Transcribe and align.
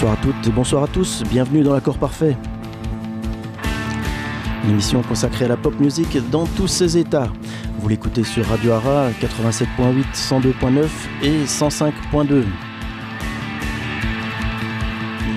Bonsoir 0.00 0.18
à 0.18 0.22
toutes 0.22 0.46
et 0.46 0.50
bonsoir 0.50 0.82
à 0.84 0.86
tous, 0.86 1.22
bienvenue 1.28 1.62
dans 1.62 1.74
l'accord 1.74 1.98
parfait. 1.98 2.34
Une 4.64 4.70
émission 4.70 5.02
consacrée 5.02 5.44
à 5.44 5.48
la 5.48 5.58
pop 5.58 5.78
music 5.78 6.16
dans 6.30 6.46
tous 6.46 6.68
ses 6.68 6.96
états. 6.96 7.28
Vous 7.78 7.86
l'écoutez 7.86 8.24
sur 8.24 8.46
Radio 8.46 8.72
Ara 8.72 9.10
87.8, 9.20 10.04
102.9 10.14 10.86
et 11.22 11.44
105.2. 11.44 12.44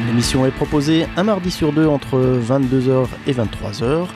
L'émission 0.07 0.45
est 0.45 0.51
proposée 0.51 1.07
un 1.17 1.23
mardi 1.23 1.51
sur 1.51 1.73
deux 1.73 1.87
entre 1.87 2.17
22h 2.17 3.07
et 3.27 3.33
23h 3.33 4.07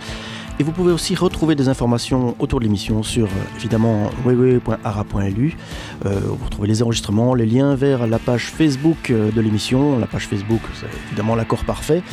et 0.59 0.63
vous 0.63 0.71
pouvez 0.71 0.93
aussi 0.93 1.13
retrouver 1.15 1.55
des 1.55 1.67
informations 1.67 2.35
autour 2.39 2.59
de 2.59 2.63
l'émission 2.63 3.03
sur 3.03 3.27
évidemment 3.57 4.09
www.ara.lu. 4.25 5.57
Euh, 6.05 6.19
vous 6.23 6.45
retrouvez 6.45 6.67
les 6.67 6.83
enregistrements, 6.83 7.33
les 7.33 7.45
liens 7.45 7.75
vers 7.75 8.07
la 8.07 8.19
page 8.19 8.51
Facebook 8.51 9.09
euh, 9.09 9.31
de 9.31 9.41
l'émission. 9.41 9.99
La 9.99 10.07
page 10.07 10.27
Facebook, 10.27 10.61
c'est 10.73 10.87
évidemment 11.07 11.35
l'accord 11.35 11.63
parfait. 11.63 12.03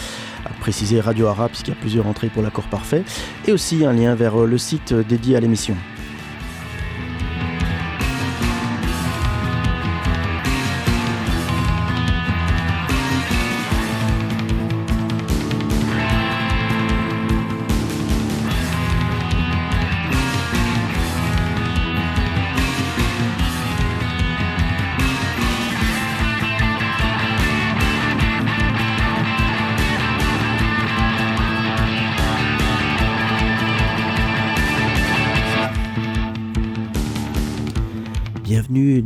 À 0.44 0.50
préciser 0.60 1.00
Radio 1.00 1.26
Ara 1.26 1.48
puisqu'il 1.48 1.70
y 1.70 1.76
a 1.76 1.80
plusieurs 1.80 2.06
entrées 2.06 2.28
pour 2.28 2.42
l'accord 2.42 2.64
parfait. 2.64 3.04
Et 3.46 3.52
aussi 3.52 3.84
un 3.84 3.92
lien 3.92 4.14
vers 4.14 4.36
le 4.36 4.58
site 4.58 4.94
dédié 4.94 5.36
à 5.36 5.40
l'émission. 5.40 5.76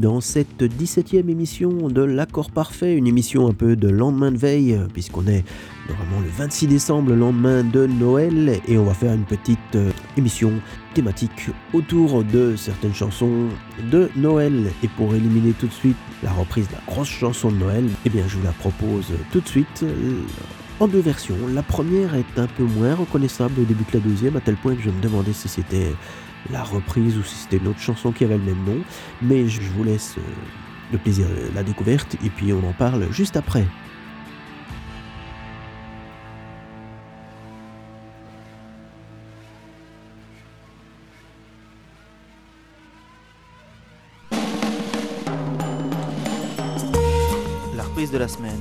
Dans 0.00 0.20
cette 0.20 0.62
17e 0.62 1.28
émission 1.28 1.88
de 1.88 2.02
l'accord 2.02 2.50
parfait, 2.50 2.96
une 2.96 3.06
émission 3.06 3.46
un 3.46 3.52
peu 3.52 3.76
de 3.76 3.88
lendemain 3.88 4.32
de 4.32 4.36
veille, 4.36 4.76
puisqu'on 4.92 5.28
est 5.28 5.44
normalement 5.88 6.20
le 6.20 6.28
26 6.28 6.66
décembre, 6.66 7.10
le 7.10 7.16
lendemain 7.16 7.62
de 7.62 7.86
Noël, 7.86 8.60
et 8.66 8.76
on 8.78 8.84
va 8.84 8.94
faire 8.94 9.12
une 9.12 9.24
petite 9.24 9.58
euh, 9.76 9.92
émission 10.16 10.52
thématique 10.92 11.50
autour 11.72 12.24
de 12.24 12.56
certaines 12.56 12.94
chansons 12.94 13.46
de 13.92 14.10
Noël. 14.16 14.72
Et 14.82 14.88
pour 14.88 15.14
éliminer 15.14 15.52
tout 15.52 15.68
de 15.68 15.72
suite 15.72 15.96
la 16.24 16.32
reprise 16.32 16.66
de 16.66 16.72
la 16.72 16.82
grosse 16.92 17.08
chanson 17.08 17.52
de 17.52 17.58
Noël, 17.58 17.84
eh 18.04 18.10
bien 18.10 18.24
je 18.26 18.38
vous 18.38 18.44
la 18.44 18.52
propose 18.52 19.06
tout 19.30 19.40
de 19.40 19.48
suite 19.48 19.84
euh, 19.84 20.20
en 20.80 20.88
deux 20.88 21.00
versions. 21.00 21.36
La 21.54 21.62
première 21.62 22.16
est 22.16 22.38
un 22.38 22.48
peu 22.48 22.64
moins 22.64 22.96
reconnaissable 22.96 23.60
au 23.60 23.64
début 23.64 23.84
que 23.84 23.98
la 23.98 24.02
deuxième, 24.02 24.36
à 24.36 24.40
tel 24.40 24.56
point 24.56 24.74
que 24.74 24.82
je 24.82 24.90
me 24.90 25.00
demandais 25.00 25.32
si 25.32 25.48
c'était 25.48 25.92
la 26.50 26.62
reprise 26.62 27.16
ou 27.18 27.22
si 27.22 27.34
c'était 27.34 27.58
une 27.58 27.68
autre 27.68 27.80
chanson 27.80 28.12
qui 28.12 28.24
avait 28.24 28.38
le 28.38 28.44
même 28.44 28.64
nom. 28.64 28.78
Mais 29.22 29.48
je 29.48 29.60
vous 29.60 29.84
laisse 29.84 30.16
euh, 30.18 30.22
le 30.92 30.98
plaisir 30.98 31.26
de 31.28 31.54
la 31.54 31.62
découverte 31.62 32.16
et 32.24 32.30
puis 32.30 32.52
on 32.52 32.66
en 32.66 32.72
parle 32.72 33.10
juste 33.12 33.36
après. 33.36 33.66
La 47.76 47.82
reprise 47.82 48.10
de 48.10 48.18
la 48.18 48.28
semaine. 48.28 48.57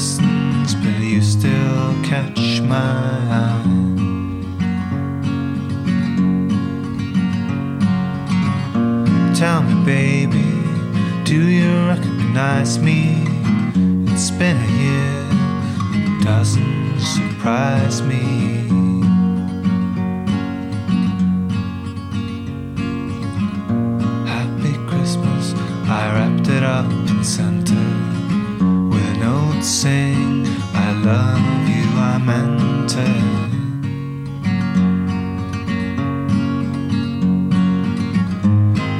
Christ. 0.00 0.29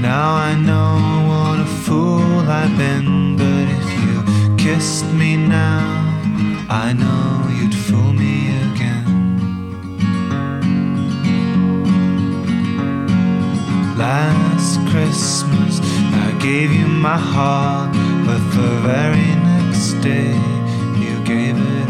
Now 0.03 0.35
I 0.35 0.55
know 0.55 1.29
what 1.29 1.61
a 1.61 1.67
fool 1.85 2.41
I've 2.49 2.77
been, 2.77 3.37
but 3.37 3.67
if 3.79 3.87
you 4.03 4.57
kissed 4.57 5.05
me 5.13 5.37
now, 5.37 5.85
I 6.69 6.93
know 6.95 7.49
you'd 7.57 7.75
fool 7.75 8.13
me 8.13 8.49
again. 8.69 9.07
Last 13.97 14.81
Christmas, 14.89 15.81
I 16.25 16.37
gave 16.41 16.73
you 16.73 16.87
my 16.87 17.19
heart, 17.19 17.93
but 18.27 18.41
the 18.57 18.71
very 18.83 19.31
next 19.51 19.93
day, 20.01 20.35
you 20.99 21.23
gave 21.25 21.57
it 21.57 21.90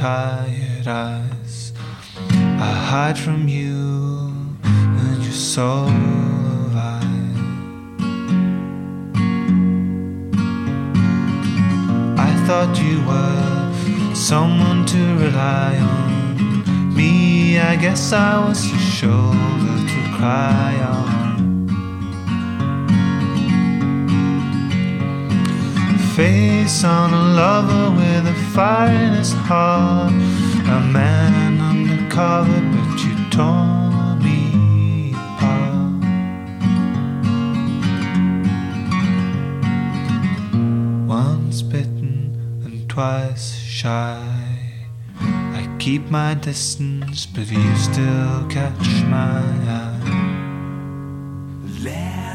tired 0.00 0.88
eyes. 0.88 1.74
I 2.30 2.72
hide 2.90 3.18
from 3.18 3.46
you 3.48 4.32
and 4.72 5.22
your 5.22 5.40
soul 5.52 5.90
of 5.90 6.74
I. 6.74 7.02
I 12.16 12.32
thought 12.46 12.72
you 12.80 12.96
were 13.10 14.14
someone 14.14 14.86
to 14.86 15.02
rely 15.18 15.76
on. 15.76 16.96
Me, 16.96 17.58
I 17.58 17.76
guess 17.76 18.14
I 18.14 18.48
was 18.48 18.66
your 18.70 18.80
shoulder 18.80 19.76
to 19.92 20.00
cry 20.16 20.80
on. 20.94 21.09
face 26.20 26.84
on 26.84 27.14
a 27.14 27.24
lover 27.42 27.90
with 27.96 28.26
a 28.26 28.34
fire 28.54 28.94
in 29.06 29.14
his 29.14 29.32
heart. 29.32 30.12
A 30.78 30.80
man 30.98 31.58
undercover, 31.72 32.60
but 32.74 32.92
you 33.04 33.14
tore 33.30 34.16
me 34.26 35.14
apart. 35.14 36.02
Once 41.08 41.62
bitten 41.62 42.16
and 42.64 42.86
twice 42.90 43.54
shy. 43.56 44.22
I 45.60 45.76
keep 45.78 46.10
my 46.10 46.34
distance, 46.34 47.24
but 47.24 47.50
you 47.50 47.76
still 47.76 48.46
catch 48.50 48.88
my 49.16 49.40
eye. 49.78 49.99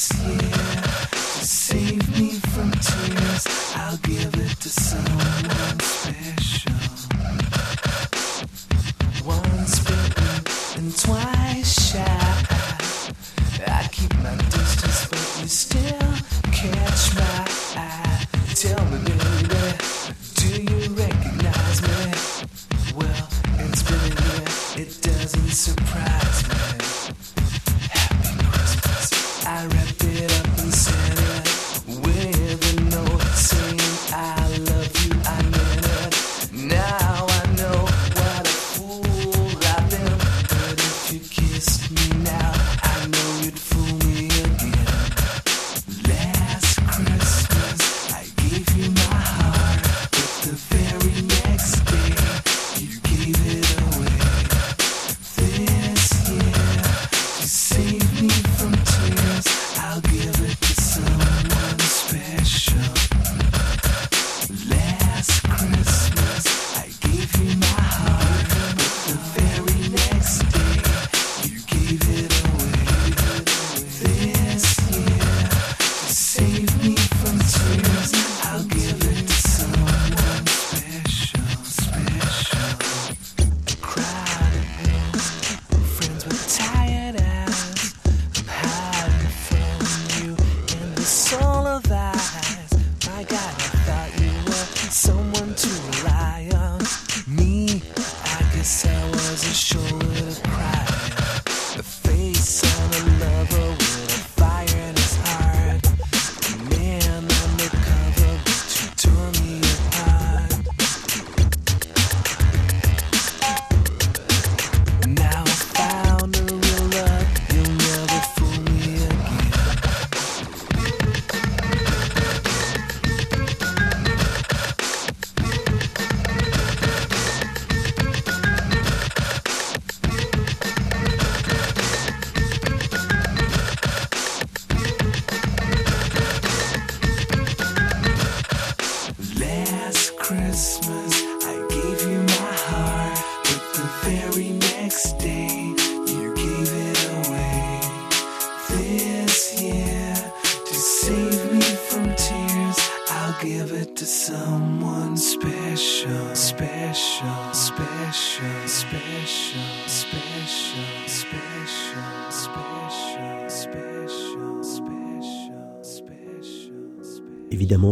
Yes. 0.00 0.39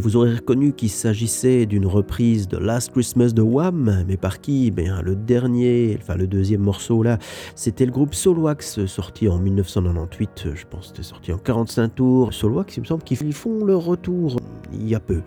Vous 0.09 0.17
aurez 0.17 0.37
reconnu 0.37 0.73
qu'il 0.73 0.89
s'agissait 0.89 1.67
d'une 1.67 1.85
reprise 1.85 2.49
de 2.49 2.57
Last 2.57 2.93
Christmas 2.93 3.33
de 3.33 3.43
Wham, 3.43 4.07
mais 4.09 4.17
par 4.17 4.41
qui? 4.41 4.71
Ben, 4.71 5.03
Le 5.03 5.15
dernier, 5.15 5.99
enfin 6.01 6.17
le 6.17 6.27
deuxième 6.27 6.63
morceau 6.63 7.03
là, 7.03 7.19
c'était 7.55 7.85
le 7.85 7.93
groupe 7.93 8.15
Solwax, 8.15 8.87
sorti 8.87 9.29
en 9.29 9.37
1998, 9.37 10.49
je 10.55 10.65
pense 10.65 10.87
c'était 10.87 11.03
sorti 11.03 11.31
en 11.31 11.37
45 11.37 11.95
tours. 11.95 12.33
Solwax, 12.33 12.79
il 12.79 12.81
me 12.81 12.85
semble 12.87 13.03
qu'ils 13.03 13.35
font 13.35 13.67
leur 13.67 13.85
retour 13.85 14.39
il 14.73 14.89
y 14.89 14.95
a 14.95 15.01
peu. 15.01 15.21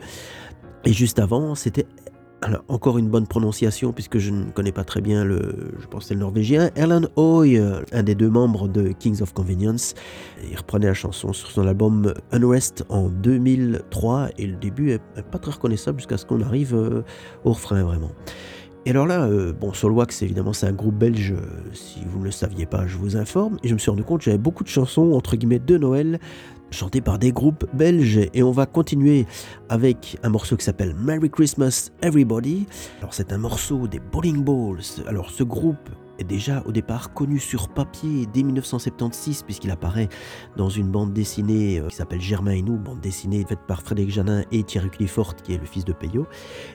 Et 0.84 0.94
juste 0.94 1.20
avant, 1.20 1.54
c'était 1.54 1.86
alors, 2.44 2.64
encore 2.70 2.98
une 2.98 3.08
bonne 3.08 3.28
prononciation, 3.28 3.94
puisque 3.94 4.18
je 4.18 4.32
ne 4.32 4.50
connais 4.50 4.72
pas 4.72 4.84
très 4.84 5.00
bien 5.00 5.24
le, 5.24 5.74
je 5.80 5.86
pense 5.86 6.10
le 6.10 6.18
norvégien, 6.18 6.72
Erland 6.76 7.08
Hoy, 7.16 7.58
euh, 7.58 7.82
un 7.92 8.02
des 8.02 8.16
deux 8.16 8.30
membres 8.30 8.68
de 8.68 8.94
Kings 8.94 9.22
of 9.22 9.32
Convenience. 9.34 9.94
Il 10.50 10.58
reprenait 10.58 10.88
la 10.88 10.96
chanson 10.96 11.34
sur 11.34 11.52
son 11.52 11.68
album 11.68 12.14
Unrest 12.32 12.84
en 12.90 13.10
2003, 13.10 14.30
et 14.40 14.48
le 14.48 14.56
début 14.56 14.92
est 14.92 15.02
pas 15.32 15.38
très 15.38 15.52
reconnaissable 15.52 16.00
jusqu'à 16.00 16.18
ce 16.18 16.26
qu'on 16.26 16.42
arrive 16.42 16.74
euh, 16.74 17.04
au 17.44 17.54
refrain 17.54 17.84
vraiment. 17.84 18.12
Et 18.86 18.90
alors 18.90 19.06
là, 19.06 19.26
euh, 19.26 19.54
bon, 19.54 19.74
Solwax, 19.74 20.24
évidemment, 20.24 20.54
c'est 20.54 20.66
un 20.66 20.72
groupe 20.72 20.96
belge, 20.96 21.34
euh, 21.34 21.70
si 21.72 22.00
vous 22.04 22.20
ne 22.20 22.26
le 22.26 22.32
saviez 22.32 22.66
pas, 22.66 22.88
je 22.88 22.98
vous 22.98 23.16
informe, 23.16 23.58
et 23.64 23.68
je 23.68 23.74
me 23.74 23.80
suis 23.80 23.92
rendu 23.92 24.04
compte 24.04 24.22
j'avais 24.24 24.40
beaucoup 24.40 24.64
de 24.64 24.70
chansons, 24.70 25.12
entre 25.14 25.36
guillemets, 25.36 25.60
de 25.60 25.78
Noël, 25.78 26.20
chantées 26.72 27.02
par 27.02 27.20
des 27.20 27.32
groupes 27.32 27.66
belges, 27.74 28.30
et 28.34 28.44
on 28.44 28.52
va 28.52 28.66
continuer 28.66 29.26
avec 29.70 30.18
un 30.24 30.30
morceau 30.30 30.58
qui 30.58 30.66
s'appelle 30.66 30.96
Merry 30.96 31.30
Christmas 31.30 31.92
Everybody. 32.02 32.66
Alors 33.00 33.14
c'est 33.14 33.32
un 33.32 33.38
morceau 33.38 33.88
des 33.88 34.00
Bowling 34.00 34.44
Balls. 34.44 35.06
Alors 35.08 35.30
ce 35.30 35.44
groupe 35.44 35.90
est 36.18 36.24
déjà 36.24 36.64
au 36.66 36.72
départ 36.72 37.14
connu 37.14 37.40
sur 37.40 37.68
papier 37.68 38.28
dès 38.32 38.44
1976 38.44 39.44
puisqu'il 39.44 39.72
apparaît 39.72 40.08
dans 40.56 40.70
une 40.70 40.90
bande 40.90 41.14
dessinée 41.14 41.80
euh, 41.80 41.88
qui 41.88 41.96
s'appelle 41.96 42.22
Germain 42.22 42.52
et 42.52 42.62
nous, 42.62 42.78
bande 42.78 43.02
dessinée 43.02 43.44
faite 43.48 43.60
par 43.68 43.82
Frédéric 43.82 44.12
Janin 44.12 44.44
et 44.52 44.64
Thierry 44.64 44.90
Clifford 44.90 45.36
qui 45.36 45.54
est 45.54 45.58
le 45.58 45.66
fils 45.66 45.84
de 45.84 45.94
Peyo. 45.94 46.28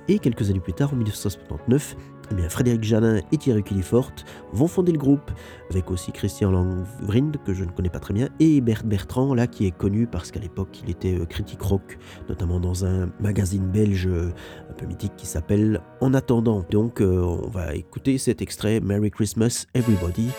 Et 0.08 0.18
quelques 0.18 0.50
années 0.50 0.60
plus 0.60 0.72
tard, 0.72 0.92
en 0.92 0.96
1979, 0.96 1.96
eh 2.30 2.48
Frédéric 2.48 2.84
Janin 2.84 3.20
et 3.32 3.36
Thierry 3.36 3.62
Clifford 3.62 4.12
vont 4.52 4.68
fonder 4.68 4.92
le 4.92 4.98
groupe, 4.98 5.30
avec 5.70 5.90
aussi 5.90 6.12
Christian 6.12 6.50
Langvrind, 6.50 7.36
que 7.44 7.54
je 7.54 7.64
ne 7.64 7.70
connais 7.70 7.88
pas 7.88 8.00
très 8.00 8.14
bien, 8.14 8.28
et 8.40 8.60
Bert 8.60 8.84
Bertrand, 8.84 9.34
là, 9.34 9.46
qui 9.46 9.66
est 9.66 9.76
connu 9.76 10.06
parce 10.06 10.30
qu'à 10.30 10.40
l'époque, 10.40 10.80
il 10.82 10.90
était 10.90 11.18
euh, 11.18 11.24
critique 11.24 11.62
rock, 11.62 11.98
notamment 12.28 12.60
dans 12.60 12.84
un 12.84 13.10
magazine 13.20 13.66
belge 13.66 14.06
euh, 14.06 14.32
un 14.70 14.74
peu 14.74 14.86
mythique 14.86 15.16
qui 15.16 15.26
s'appelle 15.26 15.80
En 16.00 16.14
attendant. 16.14 16.64
Donc, 16.70 17.00
euh, 17.00 17.20
on 17.20 17.48
va 17.48 17.74
écouter 17.74 18.18
cet 18.18 18.42
extrait 18.42 18.80
Merry 18.80 19.10
Christmas 19.10 19.66
Everybody. 19.74 20.30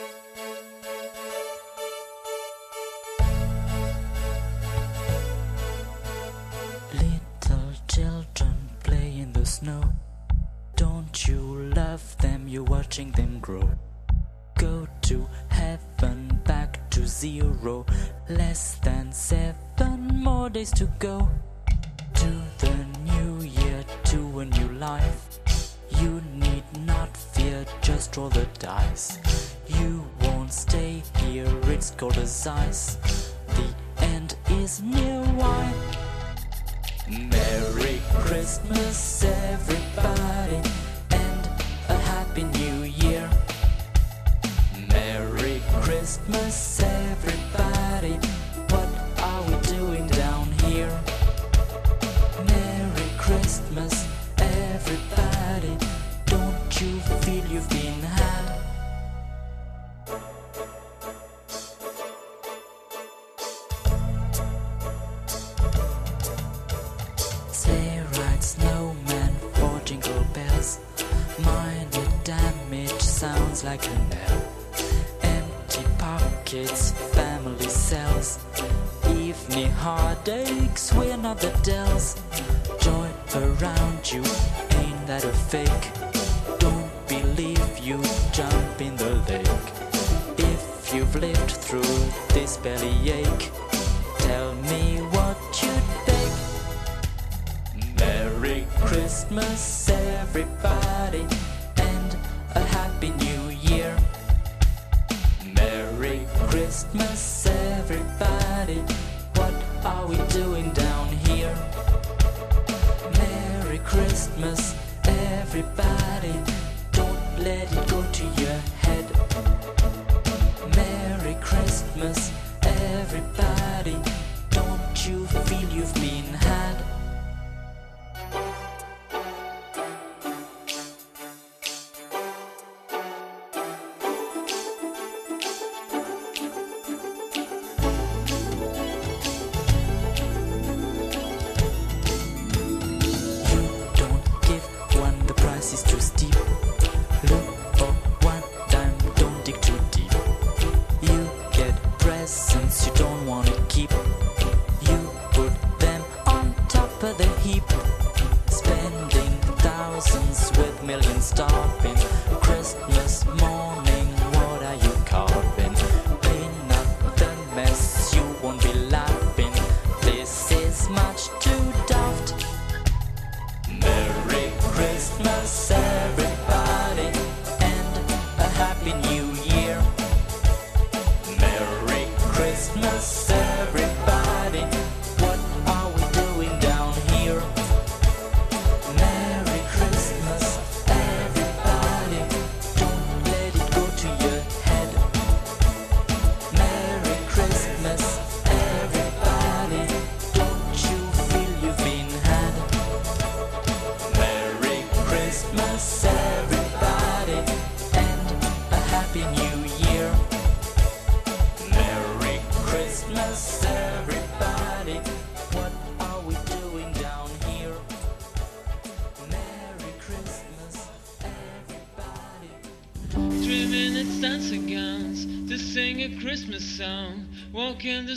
You're 12.58 12.64
watching 12.64 13.12
them 13.12 13.38
grow. 13.40 13.70
Go 14.58 14.88
to 15.04 15.28
heaven, 15.50 16.42
back 16.44 16.90
to 16.90 17.06
zero. 17.06 17.86
Less 18.30 18.80
than 18.80 19.12
seven 19.14 20.08
more 20.24 20.50
days 20.50 20.72
to 20.72 20.86
go. 20.98 21.30
To 22.16 22.30
the 22.58 22.76
new 23.06 23.44
year, 23.44 23.86
to 24.06 24.40
a 24.40 24.46
new 24.46 24.70
life. 24.70 25.28
You 26.00 26.20
need 26.34 26.64
not 26.80 27.16
fear, 27.16 27.64
just 27.84 28.18
roll 28.18 28.30
the 28.30 28.48
dice. 28.58 29.20
You 29.68 30.04
won't 30.24 30.52
stay 30.52 31.04
here, 31.18 31.54
it's 31.66 31.92
cold 31.92 32.18
as 32.18 32.48
ice. 32.48 32.98
The 33.50 33.68
end 34.04 34.36
is 34.50 34.82
near. 34.82 35.22
Why? 35.36 35.72
Merry 37.08 38.02
Christmas, 38.26 39.24
everybody, 39.24 40.68
Christmas, 46.08 46.80
everybody. 46.80 48.14
What 48.70 48.88
are 49.20 49.44
we 49.44 49.56
doing 49.68 50.08
down 50.08 50.50
here? 50.64 50.90
Merry 52.48 53.10
Christmas, 53.18 54.08
everybody. 54.38 55.78
Don't 56.26 56.82
you 56.82 57.00
feel 57.24 57.46
you've 57.48 57.70
been 57.70 57.97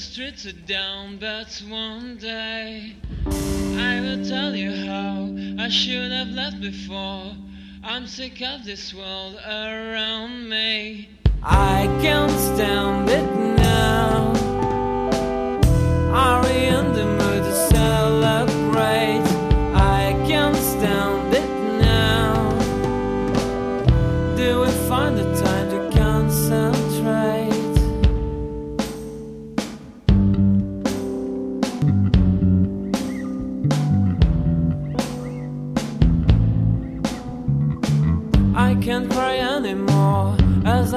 the 0.00 0.06
streets 0.06 0.46
are 0.46 0.52
down, 0.66 1.18
but 1.18 1.62
one 1.68 2.16
day 2.16 2.96
I 3.26 4.00
will 4.00 4.24
tell 4.24 4.56
you 4.56 4.70
how 4.86 5.28
I 5.62 5.68
should 5.68 6.10
have 6.10 6.28
left 6.28 6.58
before. 6.58 7.36
I'm 7.84 8.06
sick 8.06 8.40
of 8.40 8.64
this 8.64 8.94
world 8.94 9.38
around 9.46 10.48
me. 10.48 10.89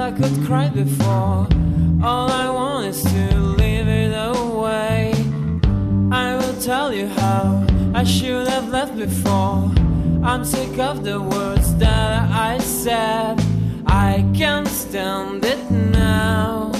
I 0.04 0.12
could 0.12 0.44
cry 0.44 0.68
before. 0.68 1.48
All 2.02 2.28
I 2.30 2.50
want 2.50 2.88
is 2.88 3.02
to 3.04 3.38
leave 3.40 3.88
it 3.88 4.12
away. 4.12 5.14
I 6.12 6.36
will 6.36 6.60
tell 6.60 6.92
you 6.92 7.06
how 7.06 7.66
I 7.94 8.04
should 8.04 8.46
have 8.48 8.68
left 8.68 8.98
before. 8.98 9.72
I'm 10.22 10.44
sick 10.44 10.78
of 10.78 11.04
the 11.04 11.22
words 11.22 11.74
that 11.76 12.30
I 12.30 12.58
said. 12.58 13.42
I 13.86 14.22
can't 14.34 14.68
stand 14.68 15.42
it 15.42 15.70
now. 15.70 16.70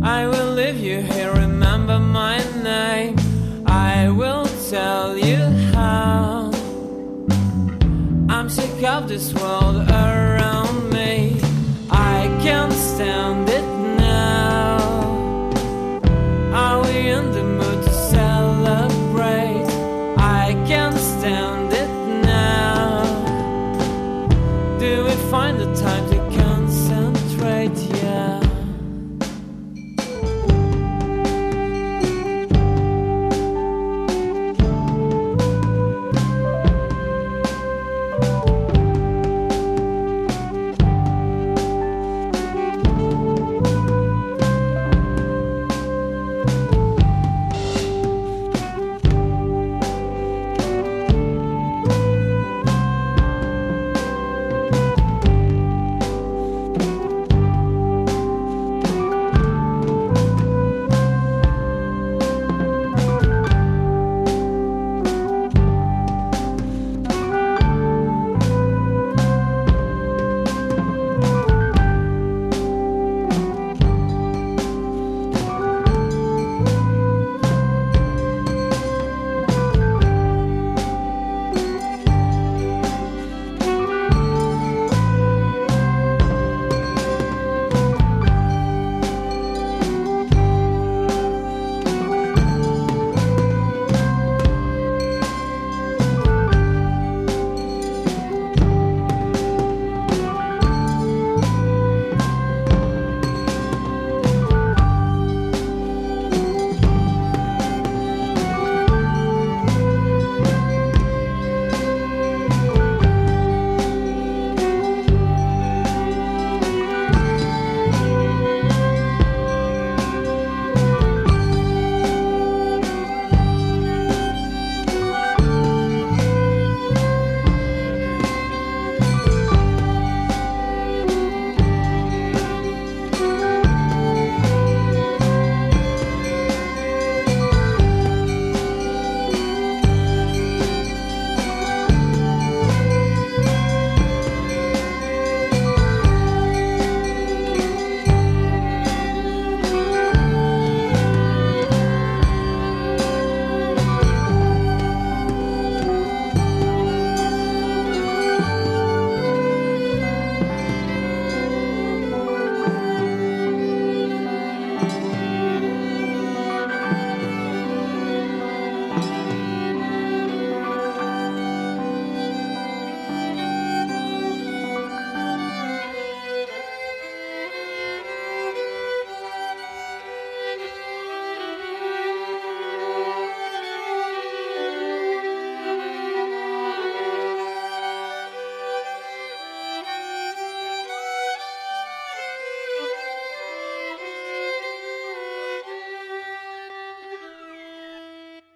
I 0.00 0.28
will 0.28 0.52
leave 0.52 0.78
you 0.78 1.00
here, 1.00 1.32
remember 1.32 1.98
my 1.98 2.38
name. 2.62 3.16
I 3.66 4.10
will 4.10 4.46
tell 4.70 5.18
you 5.18 5.42
how. 5.74 6.52
I'm 8.28 8.48
sick 8.48 8.84
of 8.84 9.08
this 9.08 9.34
world 9.34 9.67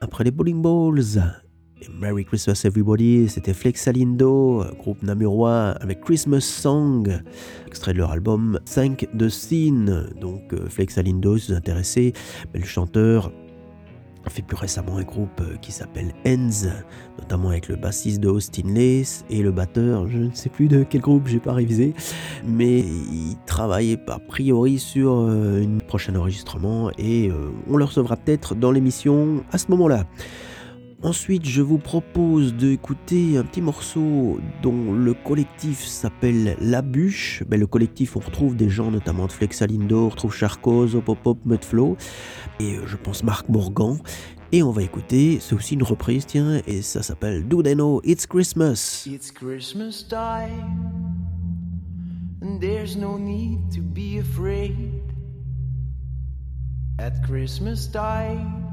Après 0.02 0.24
les 0.24 0.32
Bowling 0.32 0.60
Balls, 0.60 1.22
et 1.80 1.86
Merry 2.00 2.24
Christmas 2.24 2.62
Everybody, 2.64 3.28
c'était 3.28 3.54
Flexalindo, 3.54 4.64
groupe 4.76 5.00
namurois 5.04 5.76
avec 5.80 6.00
Christmas 6.00 6.40
Song, 6.40 7.22
extrait 7.68 7.92
de 7.92 7.98
leur 7.98 8.10
album 8.10 8.58
5 8.64 9.06
de 9.14 9.28
Scene. 9.28 10.10
Donc 10.20 10.52
euh, 10.54 10.68
Flexalindo, 10.68 11.38
si 11.38 11.52
vous 11.52 11.56
intéressez, 11.56 12.14
mais 12.52 12.58
le 12.58 12.66
chanteur 12.66 13.30
a 14.24 14.30
fait 14.30 14.42
plus 14.42 14.56
récemment 14.56 14.96
un 14.96 15.02
groupe 15.02 15.40
euh, 15.40 15.56
qui 15.60 15.72
s'appelle 15.72 16.12
Ends, 16.26 16.68
notamment 17.18 17.50
avec 17.50 17.68
le 17.68 17.76
bassiste 17.76 18.20
de 18.20 18.28
Austin 18.28 18.74
Lace 18.74 19.24
et 19.30 19.42
le 19.42 19.52
batteur, 19.52 20.08
je 20.08 20.18
ne 20.18 20.30
sais 20.32 20.48
plus 20.48 20.68
de 20.68 20.84
quel 20.88 21.00
groupe, 21.00 21.26
j'ai 21.26 21.40
pas 21.40 21.52
révisé, 21.52 21.94
mais 22.44 22.80
il 22.80 23.36
travaille 23.46 23.98
a 24.08 24.18
priori 24.18 24.78
sur 24.78 25.12
euh, 25.12 25.62
un 25.62 25.78
prochain 25.78 26.14
enregistrement 26.14 26.90
et 26.98 27.28
euh, 27.28 27.50
on 27.68 27.76
le 27.76 27.84
recevra 27.84 28.16
peut-être 28.16 28.54
dans 28.54 28.70
l'émission 28.70 29.44
à 29.50 29.58
ce 29.58 29.66
moment-là. 29.70 30.04
Ensuite, 31.04 31.44
je 31.46 31.62
vous 31.62 31.78
propose 31.78 32.54
d'écouter 32.54 33.36
un 33.36 33.42
petit 33.42 33.60
morceau 33.60 34.38
dont 34.62 34.92
le 34.92 35.14
collectif 35.14 35.84
s'appelle 35.84 36.56
La 36.60 36.80
Bûche. 36.80 37.42
Ben, 37.48 37.58
le 37.58 37.66
collectif, 37.66 38.16
on 38.16 38.20
retrouve 38.20 38.54
des 38.54 38.68
gens 38.68 38.92
notamment 38.92 39.26
de 39.26 39.32
Flexalindo, 39.32 40.06
on 40.06 40.08
retrouve 40.10 40.32
Charcos, 40.32 40.90
Mudflow 41.44 41.96
et 42.60 42.76
euh, 42.76 42.86
je 42.86 42.96
pense 42.96 43.24
Marc 43.24 43.48
Morgan. 43.48 43.98
Et 44.52 44.62
on 44.62 44.70
va 44.70 44.82
écouter, 44.82 45.38
c'est 45.40 45.56
aussi 45.56 45.74
une 45.74 45.82
reprise, 45.82 46.24
tiens, 46.24 46.60
et 46.68 46.82
ça 46.82 47.02
s'appelle 47.02 47.48
Do 47.48 47.64
They 47.64 47.74
Know 47.74 48.00
It's 48.04 48.24
Christmas? 48.24 49.04
It's 49.04 49.32
Christmas 49.32 50.04
time, 50.08 51.16
and 52.42 52.60
there's 52.60 52.96
no 52.96 53.18
need 53.18 53.58
to 53.74 53.80
be 53.80 54.20
afraid. 54.20 55.02
At 56.98 57.22
Christmas 57.26 57.88
time, 57.90 58.71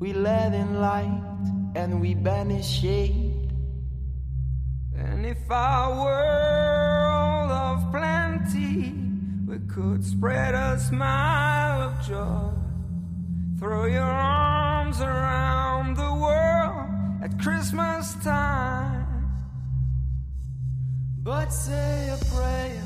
we 0.00 0.14
let 0.14 0.54
in 0.54 0.80
light 0.80 1.72
and 1.76 2.00
we 2.00 2.14
banish 2.14 2.66
shade. 2.66 3.52
And 4.96 5.26
if 5.26 5.38
our 5.50 6.04
world 6.04 7.50
of 7.50 7.90
plenty, 7.92 8.94
we 9.46 9.58
could 9.68 10.02
spread 10.02 10.54
a 10.54 10.78
smile 10.78 11.90
of 11.90 12.06
joy. 12.06 12.50
Throw 13.58 13.84
your 13.84 14.02
arms 14.02 15.02
around 15.02 15.96
the 15.96 16.14
world 16.14 16.88
at 17.22 17.38
Christmas 17.38 18.14
time. 18.24 19.06
But 21.22 21.52
say 21.52 22.08
a 22.08 22.24
prayer, 22.34 22.82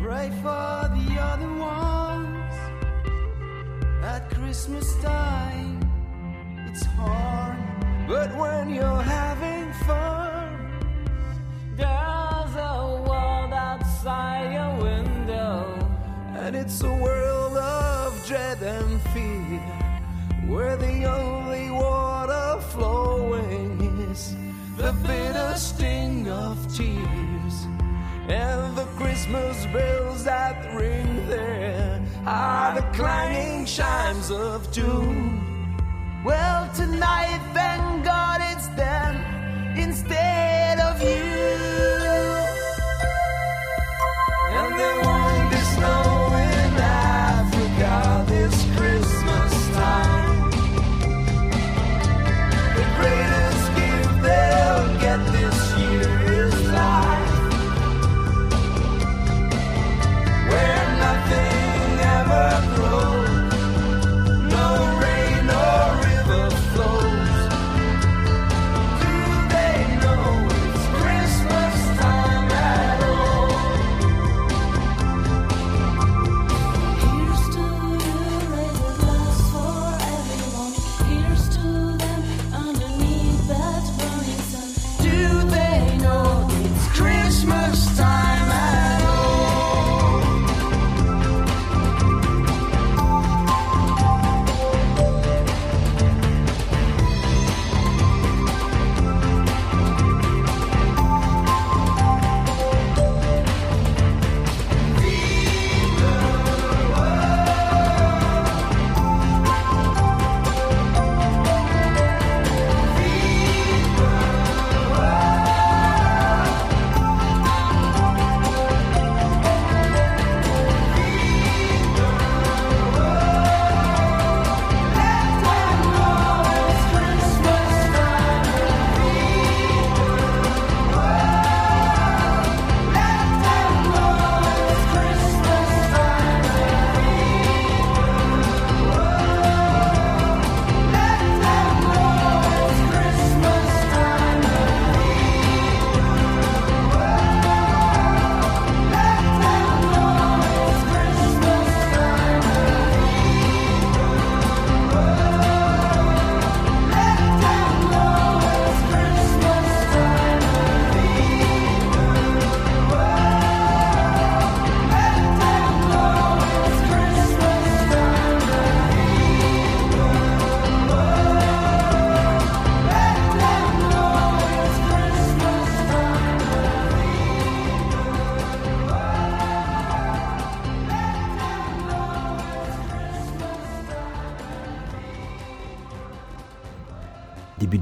pray 0.00 0.30
for 0.42 0.90
the 0.94 1.20
other 1.20 1.52
ones. 1.58 2.15
At 4.06 4.30
Christmas 4.30 4.94
time, 5.02 5.80
it's 6.68 6.84
hard, 6.84 7.58
but 8.06 8.30
when 8.36 8.70
you're 8.72 9.02
having 9.02 9.72
fun, 9.84 10.52
There's 11.74 12.54
a 12.54 13.02
world 13.04 13.52
outside 13.52 14.52
your 14.54 14.74
window. 14.90 15.76
and 16.38 16.54
it's 16.54 16.80
a 16.82 16.94
world 17.06 17.56
of 17.56 18.24
dread 18.28 18.62
and 18.62 19.00
fear, 19.12 19.60
where 20.46 20.76
the 20.76 21.04
only 21.04 21.72
water 21.72 22.60
flowing 22.74 23.72
is 24.12 24.36
the 24.76 24.92
bitter 25.02 25.54
sting 25.56 26.30
of 26.30 26.54
tears. 26.72 27.56
And 28.28 28.76
the 28.76 28.86
Christmas 28.98 29.66
bells 29.74 30.22
that 30.22 30.56
ring 30.76 31.28
there 31.28 32.05
are 32.26 32.74
the 32.74 32.82
clanging 32.92 33.64
chimes 33.64 34.30
of 34.30 34.70
doom. 34.72 35.78
Well, 36.24 36.68
tonight, 36.74 37.40
thank 37.54 38.04
God 38.04 38.40
it's 38.52 38.66
them 38.68 39.14
instead 39.78 40.55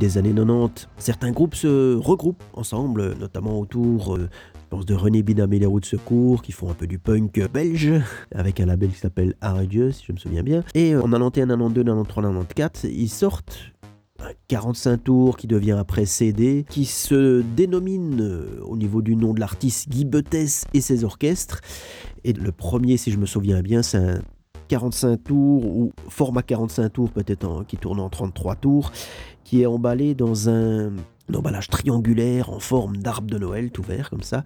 des 0.04 0.18
années 0.18 0.34
90, 0.34 0.86
certains 0.98 1.30
groupes 1.30 1.54
se 1.54 1.96
regroupent 1.96 2.42
ensemble, 2.52 3.14
notamment 3.18 3.58
autour 3.58 4.16
euh, 4.16 4.28
de 4.86 4.92
René 4.92 5.22
Binam 5.22 5.50
et 5.54 5.58
les 5.58 5.64
roues 5.64 5.80
de 5.80 5.86
secours, 5.86 6.42
qui 6.42 6.52
font 6.52 6.70
un 6.70 6.74
peu 6.74 6.86
du 6.86 6.98
punk 6.98 7.40
belge, 7.50 7.90
avec 8.34 8.60
un 8.60 8.66
label 8.66 8.90
qui 8.90 8.98
s'appelle 8.98 9.34
Dieu, 9.66 9.92
si 9.92 10.04
je 10.06 10.12
me 10.12 10.18
souviens 10.18 10.42
bien. 10.42 10.62
Et 10.74 10.94
euh, 10.94 11.00
en 11.00 11.08
91, 11.08 11.46
92, 11.48 11.84
93, 11.84 12.46
94, 12.46 12.84
ils 12.84 13.08
sortent 13.08 13.72
un 14.20 14.32
45 14.48 15.04
tours 15.04 15.36
qui 15.38 15.46
devient 15.46 15.76
après 15.78 16.04
CD, 16.04 16.66
qui 16.68 16.84
se 16.84 17.40
dénomine 17.56 18.20
euh, 18.20 18.60
au 18.62 18.76
niveau 18.76 19.00
du 19.00 19.16
nom 19.16 19.32
de 19.32 19.40
l'artiste 19.40 19.88
Guy 19.88 20.04
Bettès 20.04 20.66
et 20.74 20.82
ses 20.82 21.04
orchestres. 21.04 21.62
Et 22.24 22.34
le 22.34 22.52
premier, 22.52 22.98
si 22.98 23.10
je 23.10 23.16
me 23.16 23.26
souviens 23.26 23.62
bien, 23.62 23.82
c'est 23.82 23.96
un 23.96 24.20
45 24.74 25.22
tours 25.22 25.64
ou 25.64 25.92
format 26.08 26.42
45 26.42 26.92
tours 26.92 27.10
peut-être 27.10 27.64
qui 27.68 27.76
tourne 27.76 28.00
en 28.00 28.08
33 28.08 28.56
tours, 28.56 28.90
qui 29.44 29.62
est 29.62 29.66
emballé 29.66 30.16
dans 30.16 30.48
un, 30.48 30.88
un 30.88 31.34
emballage 31.34 31.68
triangulaire 31.68 32.50
en 32.50 32.58
forme 32.58 32.96
d'arbre 32.96 33.30
de 33.30 33.38
Noël 33.38 33.70
tout 33.70 33.84
vert 33.84 34.10
comme 34.10 34.22
ça. 34.22 34.42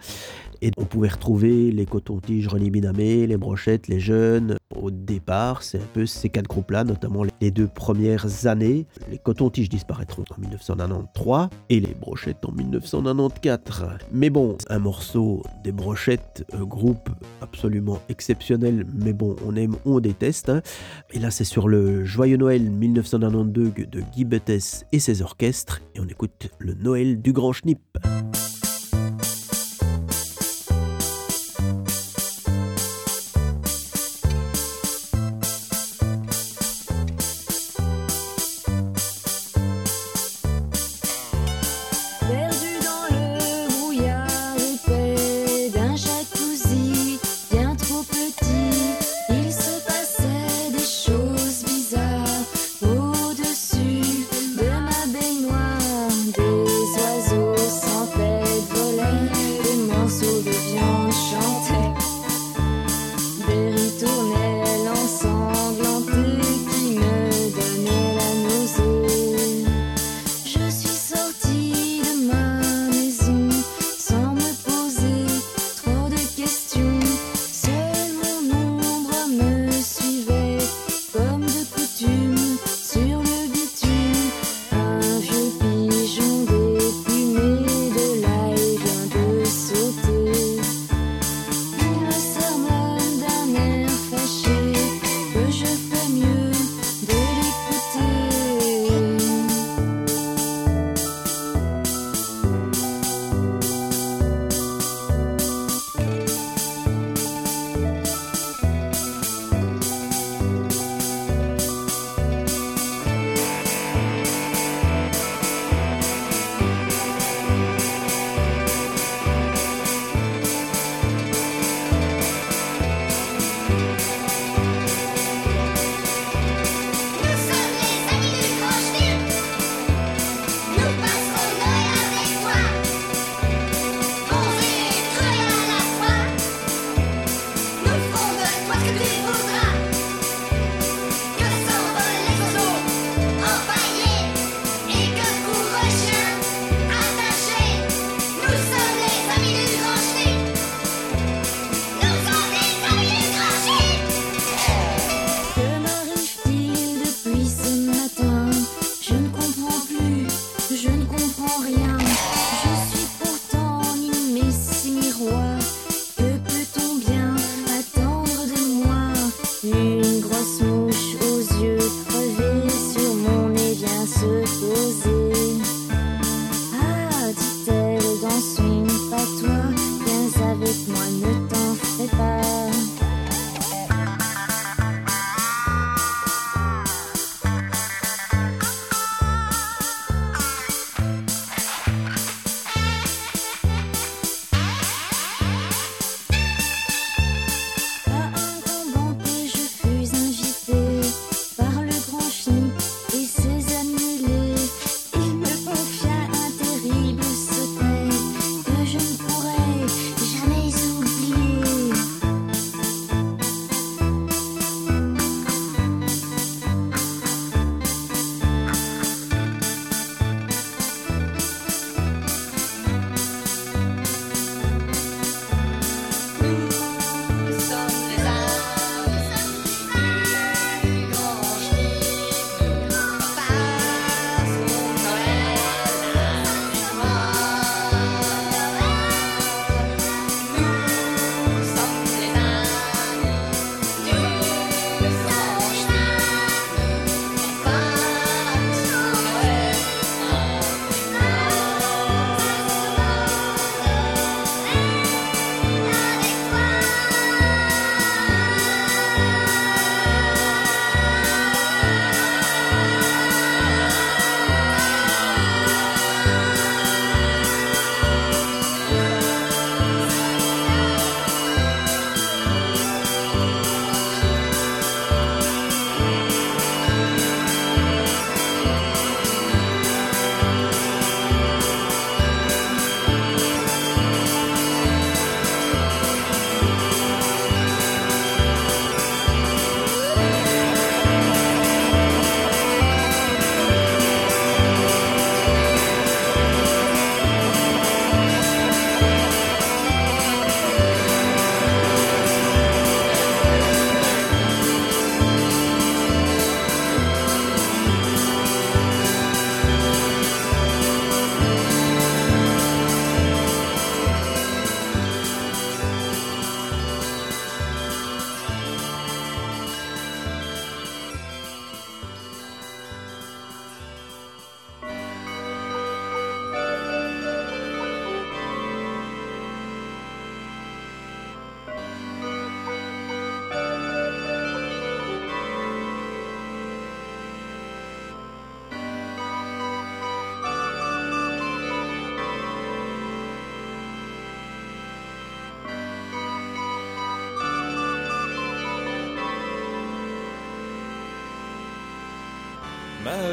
Et 0.61 0.71
on 0.77 0.85
pouvait 0.85 1.09
retrouver 1.09 1.71
les 1.71 1.87
cotons-tiges 1.87 2.49
René 2.49 2.71
Binamé, 2.71 3.27
les 3.27 3.37
brochettes, 3.37 3.88
les 3.88 4.01
jeunes. 4.01 4.57
Au 4.75 4.90
départ, 4.90 5.62
c'est 5.62 5.79
un 5.79 5.87
peu 5.92 6.07
ces 6.07 6.29
quatre 6.29 6.49
groupes-là, 6.49 6.85
notamment 6.85 7.25
les 7.40 7.51
deux 7.51 7.66
premières 7.66 8.47
années. 8.47 8.87
Les 9.11 9.18
cotons-tiges 9.18 9.68
disparaîtront 9.68 10.25
en 10.37 10.40
1993 10.40 11.49
et 11.71 11.81
les 11.81 11.94
brochettes 11.94 12.44
en 12.44 12.53
1994. 12.53 13.99
Mais 14.12 14.31
bon, 14.31 14.57
un 14.68 14.79
morceau 14.79 15.42
des 15.64 15.73
brochettes, 15.73 16.44
euh, 16.55 16.64
groupe 16.64 17.11
absolument 17.40 17.99
exceptionnel, 18.09 18.85
mais 18.94 19.12
bon, 19.12 19.37
on 19.47 19.57
aime 19.57 19.77
on 19.85 20.01
déteste. 20.01 20.53
Et 21.12 21.18
là, 21.18 21.31
c'est 21.31 21.44
sur 21.44 21.68
le 21.68 22.05
Joyeux 22.05 22.37
Noël 22.37 22.71
1992 22.71 23.73
de 23.75 24.01
Guy 24.01 24.25
Bettès 24.25 24.85
et 24.92 24.99
ses 24.99 25.23
orchestres. 25.23 25.81
Et 25.94 26.01
on 26.01 26.07
écoute 26.07 26.51
le 26.59 26.75
Noël 26.75 27.21
du 27.21 27.33
Grand 27.33 27.53
Schnipp. 27.53 27.81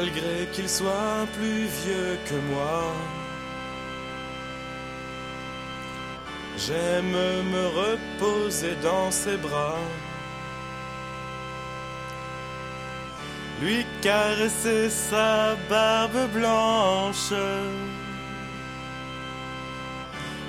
Malgré 0.06 0.46
qu'il 0.52 0.68
soit 0.68 1.26
plus 1.36 1.64
vieux 1.82 2.18
que 2.28 2.34
moi. 2.52 2.92
J'aime 6.58 7.10
me 7.52 7.66
reposer 7.66 8.74
dans 8.82 9.10
ses 9.10 9.36
bras, 9.36 9.78
lui 13.60 13.84
caresser 14.00 14.88
sa 14.90 15.54
barbe 15.68 16.30
blanche 16.32 17.32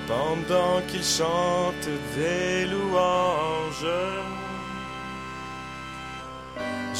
pendant 0.08 0.82
qu'il 0.88 1.04
chante 1.04 1.90
des 2.16 2.66
louanges. 2.66 3.94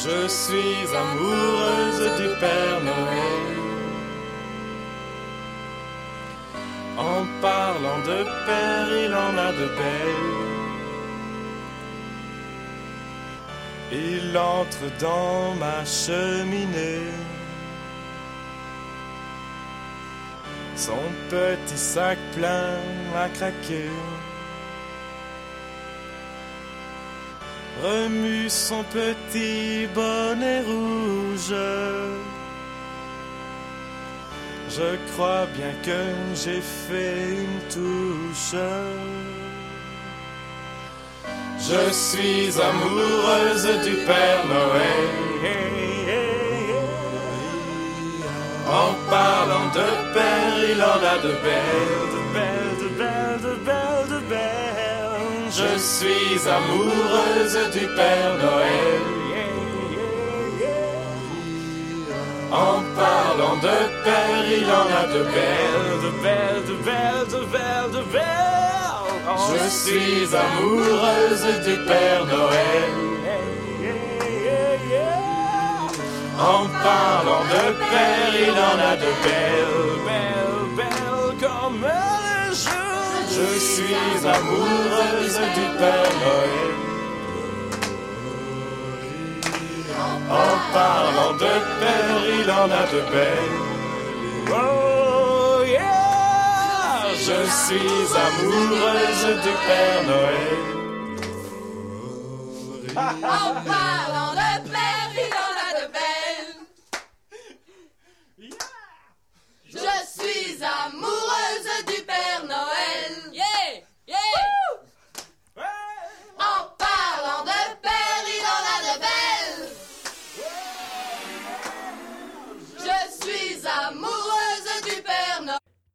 Je 0.04 0.28
suis 0.28 0.86
amoureuse 0.94 2.20
du 2.20 2.28
Père 2.38 2.80
Noël. 2.84 3.48
En 6.96 7.26
parlant 7.42 7.98
de 8.06 8.22
père, 8.46 8.88
il 9.04 9.12
en 9.12 9.36
a 9.36 9.50
de 9.52 9.66
belles. 9.80 10.38
Il 13.90 14.38
entre 14.38 14.86
dans 15.00 15.54
ma 15.56 15.84
cheminée. 15.84 17.12
Son 20.76 21.02
petit 21.28 21.76
sac 21.76 22.18
plein 22.36 22.78
à 23.16 23.28
craquer. 23.30 23.90
Remue 27.82 28.48
son 28.48 28.82
petit 28.84 29.86
bonnet 29.94 30.60
rouge. 30.60 31.54
Je 34.70 34.96
crois 35.12 35.46
bien 35.56 35.72
que 35.82 36.00
j'ai 36.34 36.60
fait 36.60 37.36
une 37.44 37.60
touche. 37.68 38.60
Je 41.58 41.92
suis 41.92 42.60
amoureuse 42.60 43.68
du 43.84 43.94
Père 44.06 44.44
Noël. 44.46 45.28
En 48.68 48.92
parlant 49.08 49.68
de 49.72 50.12
père, 50.12 50.54
il 50.70 50.82
en 50.82 51.00
a 51.14 51.16
de 51.26 51.32
belles, 51.42 52.57
Je 55.78 55.84
suis 55.84 56.40
amoureuse 56.48 57.70
du 57.72 57.86
Père 57.94 58.34
Noël. 58.42 59.00
En 62.50 62.82
parlant 62.98 63.56
de 63.58 63.78
père, 64.02 64.44
il 64.58 64.68
en 64.80 64.88
a 65.02 65.06
de 65.06 65.22
belles, 65.34 65.98
de 66.02 66.10
belles, 66.24 66.64
de 66.66 66.74
belles, 66.88 67.28
de 67.30 67.42
belles, 67.54 67.90
de 67.92 68.02
belles. 68.12 68.26
Je 69.52 69.68
suis 69.68 70.26
amoureuse 70.34 71.46
du 71.64 71.76
Père 71.86 72.26
Noël. 72.26 72.92
En 76.40 76.66
parlant 76.88 77.44
de 77.54 77.64
père, 77.90 78.32
il 78.46 78.58
en 78.70 78.78
a 78.90 78.96
de 78.96 79.10
belles, 79.26 79.94
belles, 80.08 80.66
belles 80.76 81.36
comme 81.40 81.82
le 81.82 82.52
jour. 82.52 82.87
Je 83.38 83.58
suis 83.60 84.26
amoureuse 84.26 85.40
du 85.54 85.66
Père 85.78 86.12
Noël. 86.24 86.74
En 90.28 90.54
parlant 90.72 91.34
de 91.34 91.54
père, 91.80 92.22
il 92.40 92.50
en 92.50 92.68
a 92.82 92.84
de 92.94 93.00
belles. 93.12 93.58
Oh 94.50 95.62
yeah! 95.64 97.04
Je 97.14 97.38
suis 97.62 98.06
amoureuse 98.26 99.26
du 99.44 99.52
Père 99.66 100.02
Noël. 100.10 100.58
En 102.96 103.48
parlant 103.72 104.32
de 104.34 104.50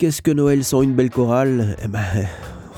Qu'est-ce 0.03 0.21
que 0.21 0.31
Noël 0.31 0.65
sans 0.65 0.81
une 0.81 0.95
belle 0.95 1.09
chorale? 1.09 1.77
Eh 1.81 1.87
ben, 1.87 2.03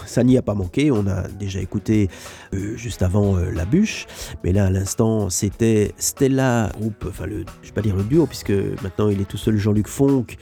ça 0.05 0.23
n'y 0.23 0.38
a 0.38 0.43
pas 0.43 0.53
manqué. 0.53 0.91
On 0.91 1.07
a 1.07 1.27
déjà 1.27 1.59
écouté 1.59 2.07
euh, 2.53 2.77
juste 2.77 3.01
avant 3.01 3.35
euh, 3.35 3.49
La 3.49 3.65
Bûche, 3.65 4.05
mais 4.43 4.53
là 4.53 4.67
à 4.67 4.69
l'instant 4.69 5.31
c'était 5.31 5.95
Stella, 5.97 6.69
groupe, 6.79 7.07
enfin 7.09 7.25
le, 7.25 7.43
je 7.63 7.69
vais 7.69 7.73
pas 7.73 7.81
dire 7.81 7.95
le 7.95 8.03
duo 8.03 8.27
puisque 8.27 8.53
maintenant 8.83 9.09
il 9.09 9.19
est 9.21 9.27
tout 9.27 9.38
seul 9.38 9.57
Jean-Luc 9.57 9.88
Fonck, 9.88 10.38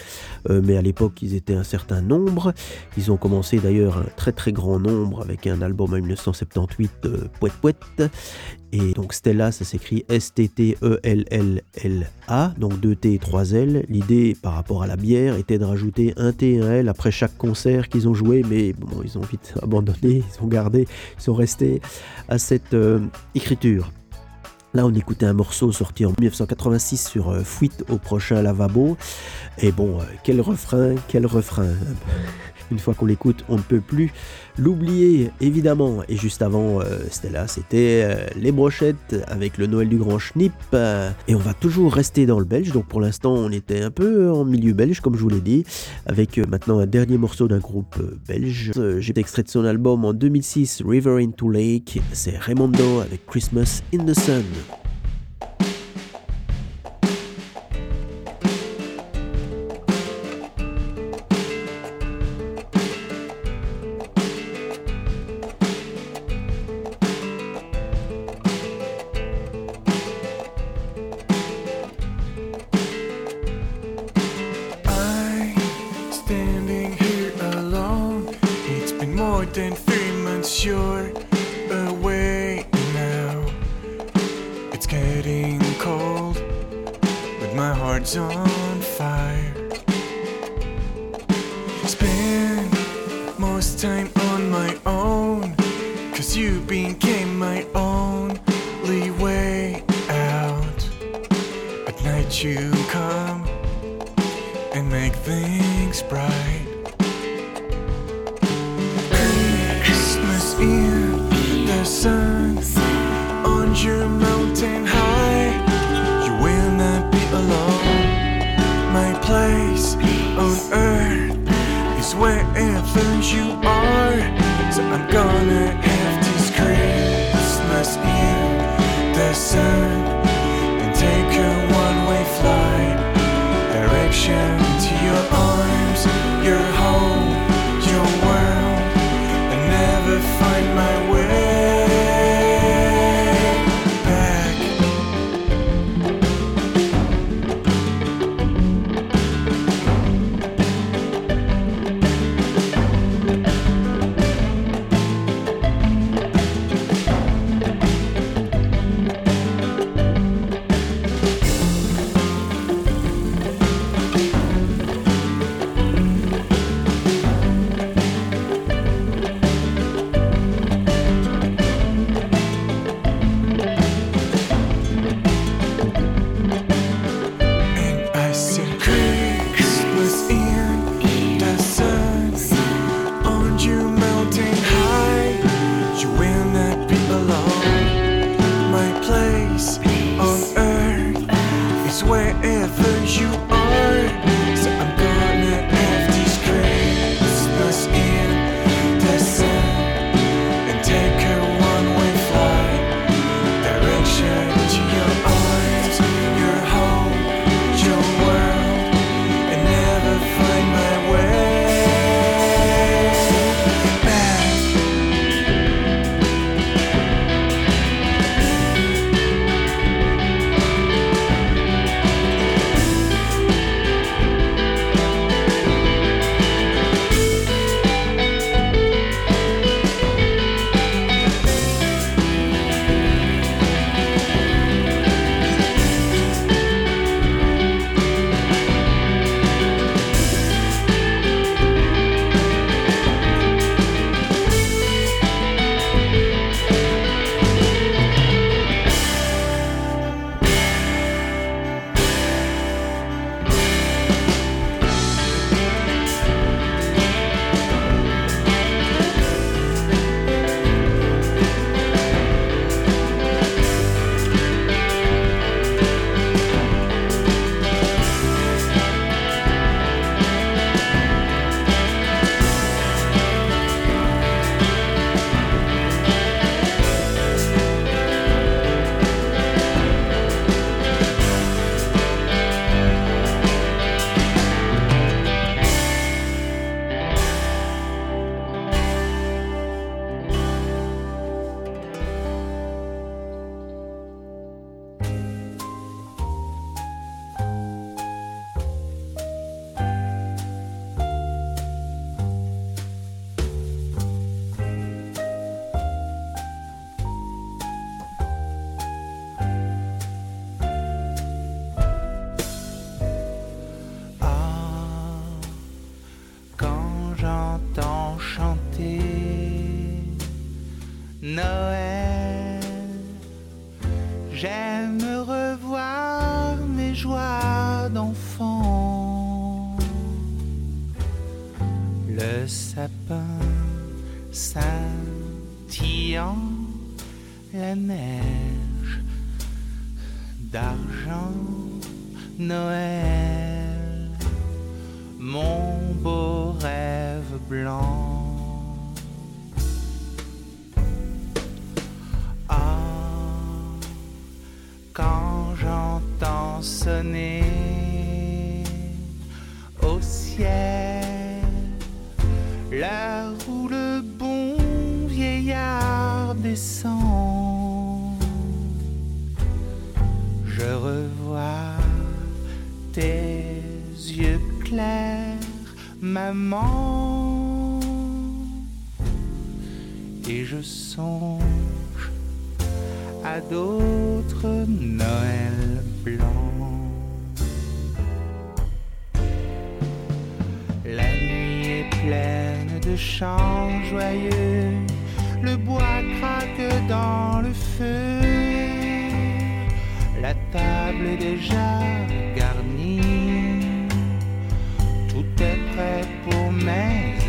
euh, 0.49 0.61
mais 0.61 0.75
à 0.75 0.81
l'époque 0.81 1.21
ils 1.21 1.35
étaient 1.35 1.55
un 1.55 1.63
certain 1.63 2.01
nombre. 2.01 2.53
Ils 2.97 3.13
ont 3.13 3.17
commencé 3.17 3.59
d'ailleurs 3.59 3.99
un 3.99 4.05
très 4.17 4.33
très 4.33 4.51
grand 4.51 4.77
nombre 4.77 5.21
avec 5.21 5.47
un 5.47 5.61
album 5.61 5.93
en 5.93 5.95
1978, 5.95 6.91
euh, 7.05 7.29
Pouette 7.39 7.53
Pouette. 7.53 8.11
Et 8.73 8.91
donc 8.93 9.13
Stella, 9.13 9.51
ça 9.51 9.63
s'écrit 9.65 10.03
S-T-T-E-L-L-L-A, 10.09 10.53
donc 12.57 12.79
2 12.79 12.95
T 12.95 13.13
et 13.13 13.19
3 13.19 13.51
L. 13.51 13.85
L'idée 13.87 14.35
par 14.41 14.55
rapport 14.55 14.81
à 14.81 14.87
la 14.87 14.95
bière 14.95 15.37
était 15.37 15.59
de 15.59 15.63
rajouter 15.63 16.15
un 16.17 16.31
T 16.31 16.53
et 16.53 16.61
un 16.61 16.71
L 16.71 16.89
après 16.89 17.11
chaque 17.11 17.37
concert 17.37 17.87
qu'ils 17.87 18.07
ont 18.07 18.15
joué, 18.15 18.43
mais 18.49 18.73
bon, 18.73 19.03
ils 19.03 19.15
ont 19.19 19.21
vite 19.21 19.53
abandonné, 19.61 19.97
ils 20.27 20.43
ont 20.43 20.47
gardé, 20.47 20.87
ils 21.17 21.21
sont 21.21 21.35
restés 21.35 21.81
à 22.27 22.39
cette 22.39 22.73
euh, 22.73 22.99
écriture. 23.35 23.91
Là, 24.73 24.87
on 24.87 24.93
écoutait 24.95 25.27
un 25.27 25.33
morceau 25.33 25.71
sorti 25.71 26.03
en 26.03 26.13
1986 26.19 27.07
sur 27.07 27.29
euh, 27.29 27.43
Fuite 27.43 27.85
au 27.91 27.99
prochain 27.99 28.41
lavabo. 28.41 28.97
Et 29.59 29.71
bon, 29.71 29.99
euh, 29.99 30.03
quel 30.23 30.41
refrain, 30.41 30.95
quel 31.07 31.27
refrain. 31.27 31.75
Une 32.73 32.79
fois 32.79 32.95
qu'on 32.95 33.05
l'écoute, 33.05 33.45
on 33.49 33.57
ne 33.57 33.61
peut 33.61 33.81
plus 33.81 34.11
l'oublier, 34.57 35.29
évidemment. 35.41 36.01
Et 36.09 36.17
juste 36.17 36.41
avant 36.41 36.81
euh, 36.81 36.99
Stella, 37.11 37.47
c'était 37.47 38.01
euh, 38.03 38.25
Les 38.35 38.51
Brochettes 38.51 39.15
avec 39.27 39.59
le 39.59 39.67
Noël 39.67 39.89
du 39.89 39.97
Grand 39.97 40.17
Schnipp. 40.17 40.53
Euh, 40.73 41.11
et 41.27 41.35
on 41.35 41.39
va 41.39 41.53
toujours 41.53 41.93
rester 41.93 42.25
dans 42.25 42.39
le 42.39 42.45
belge. 42.45 42.71
Donc 42.71 42.87
pour 42.87 42.99
l'instant, 42.99 43.33
on 43.33 43.51
était 43.51 43.83
un 43.83 43.91
peu 43.91 44.31
en 44.31 44.43
milieu 44.43 44.73
belge, 44.73 45.01
comme 45.01 45.15
je 45.15 45.21
vous 45.21 45.29
l'ai 45.29 45.39
dit, 45.39 45.65
avec 46.07 46.39
euh, 46.39 46.45
maintenant 46.49 46.79
un 46.79 46.87
dernier 46.87 47.19
morceau 47.19 47.47
d'un 47.47 47.59
groupe 47.59 47.95
belge. 48.27 48.71
J'ai 48.97 49.13
extrait 49.19 49.43
de 49.43 49.49
son 49.49 49.65
album 49.65 50.03
en 50.03 50.13
2006, 50.13 50.81
River 50.83 51.23
into 51.23 51.47
Lake. 51.47 52.01
C'est 52.11 52.35
Raimondo 52.35 53.01
avec 53.01 53.27
Christmas 53.27 53.83
in 53.93 54.03
the 54.03 54.17
Sun. 54.17 54.43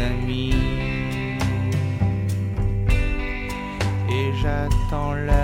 Amis. 0.04 0.54
Et 4.10 4.32
j'attends 4.40 5.14
l'heure 5.14 5.43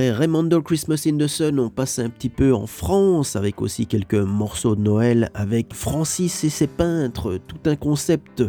Après 0.00 0.12
Raymondal 0.12 0.62
Christmas 0.62 1.02
in 1.06 1.18
the 1.18 1.26
Sun, 1.26 1.60
on 1.60 1.68
passe 1.68 1.98
un 1.98 2.08
petit 2.08 2.30
peu 2.30 2.54
en 2.54 2.66
France 2.66 3.36
avec 3.36 3.60
aussi 3.60 3.86
quelques 3.86 4.14
morceaux 4.14 4.74
de 4.74 4.80
Noël 4.80 5.30
avec 5.34 5.74
Francis 5.74 6.42
et 6.42 6.48
ses 6.48 6.68
peintres, 6.68 7.38
tout 7.46 7.58
un 7.66 7.76
concept. 7.76 8.42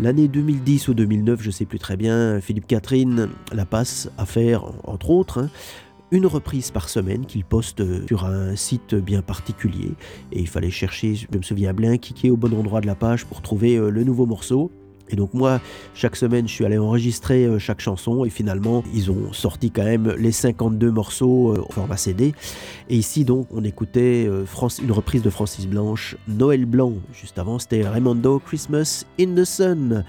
L'année 0.00 0.26
2010 0.26 0.88
ou 0.88 0.94
2009, 0.94 1.42
je 1.42 1.52
sais 1.52 1.64
plus 1.64 1.78
très 1.78 1.96
bien, 1.96 2.40
Philippe 2.40 2.66
Catherine 2.66 3.28
la 3.52 3.64
passe 3.66 4.10
à 4.18 4.26
faire, 4.26 4.64
entre 4.82 5.10
autres, 5.10 5.38
hein, 5.38 5.48
une 6.10 6.26
reprise 6.26 6.72
par 6.72 6.88
semaine 6.88 7.24
qu'il 7.24 7.44
poste 7.44 7.84
sur 8.08 8.24
un 8.24 8.56
site 8.56 8.96
bien 8.96 9.22
particulier. 9.22 9.92
Et 10.32 10.40
il 10.40 10.48
fallait 10.48 10.70
chercher, 10.70 11.14
je 11.14 11.38
me 11.38 11.42
souviens 11.44 11.72
bien, 11.72 11.98
cliquer 11.98 12.32
au 12.32 12.36
bon 12.36 12.52
endroit 12.52 12.80
de 12.80 12.88
la 12.88 12.96
page 12.96 13.26
pour 13.26 13.42
trouver 13.42 13.76
euh, 13.76 13.90
le 13.90 14.02
nouveau 14.02 14.26
morceau. 14.26 14.72
Et 15.10 15.16
donc 15.16 15.34
moi, 15.34 15.60
chaque 15.94 16.16
semaine, 16.16 16.48
je 16.48 16.52
suis 16.52 16.64
allé 16.64 16.78
enregistrer 16.78 17.44
euh, 17.44 17.58
chaque 17.58 17.80
chanson 17.80 18.24
et 18.24 18.30
finalement, 18.30 18.82
ils 18.94 19.10
ont 19.10 19.32
sorti 19.32 19.70
quand 19.70 19.84
même 19.84 20.14
les 20.18 20.32
52 20.32 20.90
morceaux 20.90 21.56
au 21.56 21.72
format 21.72 21.96
CD. 21.96 22.34
Et 22.88 22.96
ici, 22.96 23.24
donc, 23.24 23.48
on 23.52 23.64
écoutait 23.64 24.26
euh, 24.28 24.44
une 24.82 24.92
reprise 24.92 25.22
de 25.22 25.30
Francis 25.30 25.66
Blanche, 25.66 26.16
Noël 26.28 26.64
Blanc. 26.64 26.94
Juste 27.12 27.38
avant, 27.38 27.58
c'était 27.58 27.86
Raymondo, 27.86 28.38
Christmas 28.38 29.04
in 29.18 29.34
the 29.34 29.44
Sun. 29.44 30.04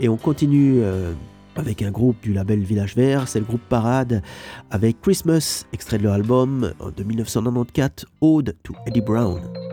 Et 0.00 0.08
on 0.08 0.16
continue 0.16 0.80
euh, 0.82 1.12
avec 1.56 1.82
un 1.82 1.90
groupe 1.90 2.16
du 2.22 2.32
label 2.32 2.60
Village 2.60 2.96
Vert, 2.96 3.28
c'est 3.28 3.38
le 3.38 3.44
groupe 3.44 3.62
Parade, 3.68 4.22
avec 4.70 5.00
Christmas, 5.00 5.66
extrait 5.72 5.98
de 5.98 6.02
leur 6.02 6.14
album 6.14 6.72
de 6.96 7.04
1994, 7.04 8.06
Ode 8.20 8.56
to 8.64 8.74
Eddie 8.86 9.00
Brown. 9.00 9.63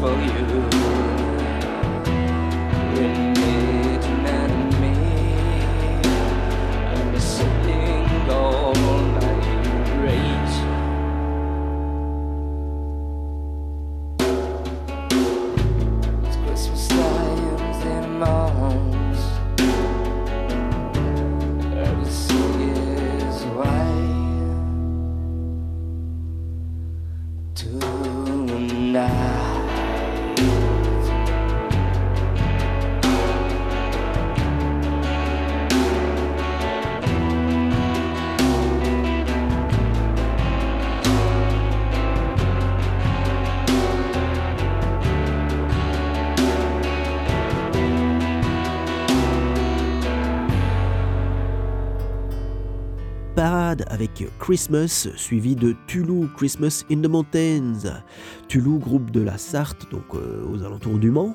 For 0.00 0.12
you. 0.22 0.77
Avec 53.98 54.28
Christmas, 54.38 55.08
suivi 55.16 55.56
de 55.56 55.74
Tulu, 55.88 56.28
Christmas 56.36 56.84
in 56.88 57.00
the 57.00 57.08
Mountains. 57.08 58.00
Tulu, 58.46 58.78
groupe 58.78 59.10
de 59.10 59.20
la 59.20 59.36
Sarthe, 59.38 59.90
donc 59.90 60.04
euh, 60.14 60.46
aux 60.48 60.62
alentours 60.62 61.00
du 61.00 61.10
Mans. 61.10 61.34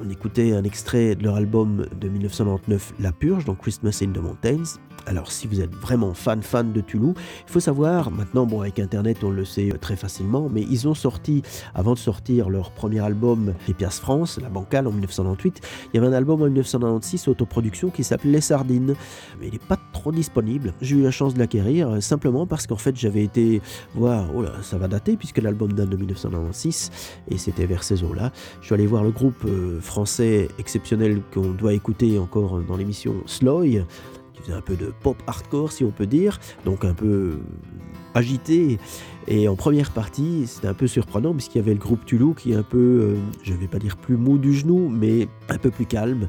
On 0.00 0.08
écoutait 0.08 0.52
un 0.52 0.62
extrait 0.62 1.16
de 1.16 1.24
leur 1.24 1.34
album 1.34 1.86
de 2.00 2.08
1999, 2.08 2.94
La 3.00 3.10
Purge, 3.10 3.44
donc 3.44 3.58
Christmas 3.58 3.98
in 4.04 4.12
the 4.12 4.18
Mountains. 4.18 4.78
Alors 5.06 5.32
si 5.32 5.46
vous 5.46 5.60
êtes 5.60 5.74
vraiment 5.74 6.14
fan 6.14 6.42
fan 6.42 6.72
de 6.72 6.80
Toulouse, 6.80 7.14
il 7.16 7.52
faut 7.52 7.60
savoir, 7.60 8.10
maintenant 8.10 8.46
bon 8.46 8.60
avec 8.60 8.78
internet 8.78 9.18
on 9.22 9.30
le 9.30 9.44
sait 9.44 9.70
très 9.80 9.96
facilement, 9.96 10.48
mais 10.52 10.62
ils 10.62 10.86
ont 10.88 10.94
sorti, 10.94 11.42
avant 11.74 11.94
de 11.94 11.98
sortir 11.98 12.48
leur 12.50 12.70
premier 12.70 13.00
album 13.00 13.54
Les 13.66 13.74
Pièces 13.74 13.98
France, 13.98 14.38
La 14.40 14.48
Bancale 14.48 14.86
en 14.86 14.92
1998, 14.92 15.60
il 15.92 15.96
y 15.96 15.98
avait 15.98 16.08
un 16.08 16.16
album 16.16 16.42
en 16.42 16.46
1996 16.46 17.28
autoproduction 17.28 17.90
qui 17.90 18.04
s'appelait 18.04 18.32
Les 18.32 18.40
Sardines, 18.40 18.94
mais 19.40 19.48
il 19.48 19.52
n'est 19.52 19.58
pas 19.58 19.78
trop 19.92 20.12
disponible. 20.12 20.74
J'ai 20.80 20.96
eu 20.96 21.02
la 21.02 21.10
chance 21.10 21.34
de 21.34 21.38
l'acquérir 21.38 21.88
euh, 21.88 22.00
simplement 22.00 22.46
parce 22.46 22.66
qu'en 22.66 22.76
fait 22.76 22.96
j'avais 22.96 23.24
été 23.24 23.60
voir, 23.94 24.28
oh 24.34 24.42
là 24.42 24.52
ça 24.62 24.78
va 24.78 24.88
dater 24.88 25.16
puisque 25.16 25.38
l'album 25.38 25.72
date 25.72 25.88
de 25.88 25.96
1996 25.96 26.90
et 27.28 27.38
c'était 27.38 27.66
vers 27.66 27.82
ces 27.82 28.02
eaux-là. 28.02 28.32
Je 28.60 28.66
suis 28.66 28.74
allé 28.74 28.86
voir 28.86 29.02
le 29.02 29.10
groupe 29.10 29.44
euh, 29.44 29.80
français 29.80 30.48
exceptionnel 30.58 31.20
qu'on 31.32 31.50
doit 31.50 31.72
écouter 31.72 32.18
encore 32.18 32.60
dans 32.60 32.76
l'émission 32.76 33.14
Sloy 33.26 33.84
un 34.48 34.60
peu 34.60 34.76
de 34.76 34.92
pop 35.02 35.16
hardcore 35.26 35.72
si 35.72 35.84
on 35.84 35.90
peut 35.90 36.06
dire, 36.06 36.38
donc 36.64 36.84
un 36.84 36.94
peu 36.94 37.06
euh, 37.06 37.40
agité. 38.14 38.78
Et 39.32 39.46
en 39.46 39.54
première 39.54 39.92
partie, 39.92 40.48
c'était 40.48 40.66
un 40.66 40.74
peu 40.74 40.88
surprenant 40.88 41.32
puisqu'il 41.32 41.58
y 41.58 41.60
avait 41.60 41.72
le 41.72 41.78
groupe 41.78 42.04
Toulouse 42.04 42.34
qui 42.36 42.50
est 42.50 42.56
un 42.56 42.64
peu, 42.64 42.78
euh, 42.78 43.14
je 43.44 43.54
vais 43.54 43.68
pas 43.68 43.78
dire 43.78 43.96
plus 43.96 44.16
mou 44.16 44.38
du 44.38 44.52
genou, 44.52 44.88
mais 44.88 45.28
un 45.48 45.56
peu 45.56 45.70
plus 45.70 45.86
calme. 45.86 46.26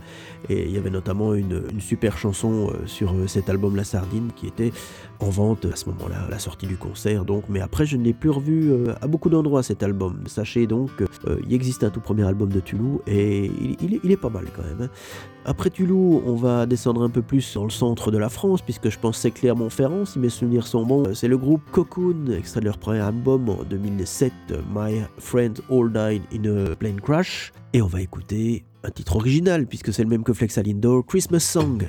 Et 0.50 0.66
il 0.68 0.72
y 0.72 0.78
avait 0.78 0.92
notamment 0.92 1.34
une, 1.34 1.64
super 1.80 2.16
chanson 2.16 2.70
euh, 2.70 2.86
sur 2.86 3.14
euh, 3.14 3.26
cet 3.26 3.50
album 3.50 3.76
La 3.76 3.84
Sardine 3.84 4.30
qui 4.36 4.46
était 4.46 4.72
en 5.20 5.30
vente 5.30 5.66
à 5.66 5.76
ce 5.76 5.88
moment-là, 5.90 6.26
à 6.28 6.30
la 6.30 6.38
sortie 6.38 6.68
du 6.68 6.78
concert. 6.78 7.26
Donc, 7.26 7.46
mais 7.50 7.60
après, 7.60 7.88
je 7.88 7.98
ne 7.98 8.04
l'ai 8.04 8.14
plus 8.14 8.30
revu 8.30 8.72
à 9.02 9.08
beaucoup 9.08 9.30
d'endroits 9.30 9.64
cet 9.64 9.82
album. 9.82 10.20
Sachez 10.28 10.68
donc 10.68 10.92
qu'il 10.98 11.54
existe 11.54 11.84
un 11.84 11.90
tout 11.90 12.02
premier 12.02 12.24
album 12.24 12.50
de 12.50 12.60
Toulouse 12.60 13.00
et 13.08 13.52
il, 13.82 14.12
est- 14.12 14.18
pas 14.18 14.30
mal 14.30 14.46
quand 14.56 14.64
même. 14.64 14.82
hein. 14.82 14.90
Après 15.46 15.72
Toulouse, 15.72 16.22
on 16.28 16.36
va 16.36 16.68
descendre 16.68 17.02
un 17.02 17.10
peu 17.10 17.24
plus 17.24 17.56
dans 17.56 17.64
le 17.64 17.72
centre 17.72 18.12
de 18.12 18.18
la 18.20 18.30
France, 18.30 18.62
puisque 18.62 18.90
je 18.90 19.00
pense 19.00 19.16
que 19.16 19.22
c'est 19.24 19.32
Clermont-Ferrand, 19.32 20.06
si 20.06 20.20
mes 20.20 20.30
souvenirs 20.30 20.68
sont 20.68 20.86
bons. 20.86 21.16
C'est 21.16 21.28
le 21.28 21.38
groupe 21.40 21.62
Cocoon, 21.72 22.28
extrait 22.38 22.60
de 22.60 22.66
leur 22.66 22.78
premier 22.78 22.91
album 23.00 23.50
en 23.50 23.64
2007, 23.64 24.34
My 24.74 25.02
Friend 25.18 25.60
All 25.70 25.92
Died 25.92 26.24
in 26.34 26.46
a 26.46 26.76
Plane 26.76 27.00
Crash. 27.00 27.54
Et 27.74 27.82
on 27.82 27.88
va 27.88 28.02
écouter 28.02 28.66
un 28.84 28.90
titre 28.90 29.16
original, 29.16 29.68
puisque 29.68 29.94
c'est 29.94 30.04
le 30.04 30.10
même 30.10 30.24
que 30.24 30.34
Flex 30.34 30.58
Alindo, 30.58 31.04
Christmas 31.04 31.40
Song. 31.40 31.88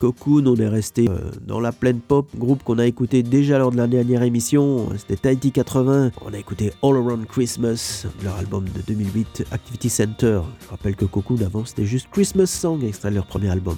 Cocoon, 0.00 0.46
on 0.46 0.56
est 0.56 0.66
resté 0.66 1.10
euh, 1.10 1.18
dans 1.46 1.60
la 1.60 1.72
plaine 1.72 2.00
pop, 2.00 2.26
groupe 2.34 2.62
qu'on 2.62 2.78
a 2.78 2.86
écouté 2.86 3.22
déjà 3.22 3.58
lors 3.58 3.70
de 3.70 3.76
la 3.76 3.86
dernière 3.86 4.22
émission, 4.22 4.88
c'était 4.96 5.16
Tahiti 5.16 5.52
80. 5.52 6.12
On 6.24 6.32
a 6.32 6.38
écouté 6.38 6.72
All 6.82 6.96
Around 6.96 7.26
Christmas, 7.26 8.06
leur 8.24 8.36
album 8.36 8.64
de 8.64 8.80
2008, 8.80 9.44
Activity 9.50 9.90
Center. 9.90 10.40
Je 10.64 10.68
rappelle 10.70 10.96
que 10.96 11.04
Cocoon 11.04 11.42
avant 11.44 11.66
c'était 11.66 11.84
juste 11.84 12.08
Christmas 12.10 12.46
Song, 12.46 12.82
extrait 12.82 13.10
de 13.10 13.16
leur 13.16 13.26
premier 13.26 13.50
album. 13.50 13.76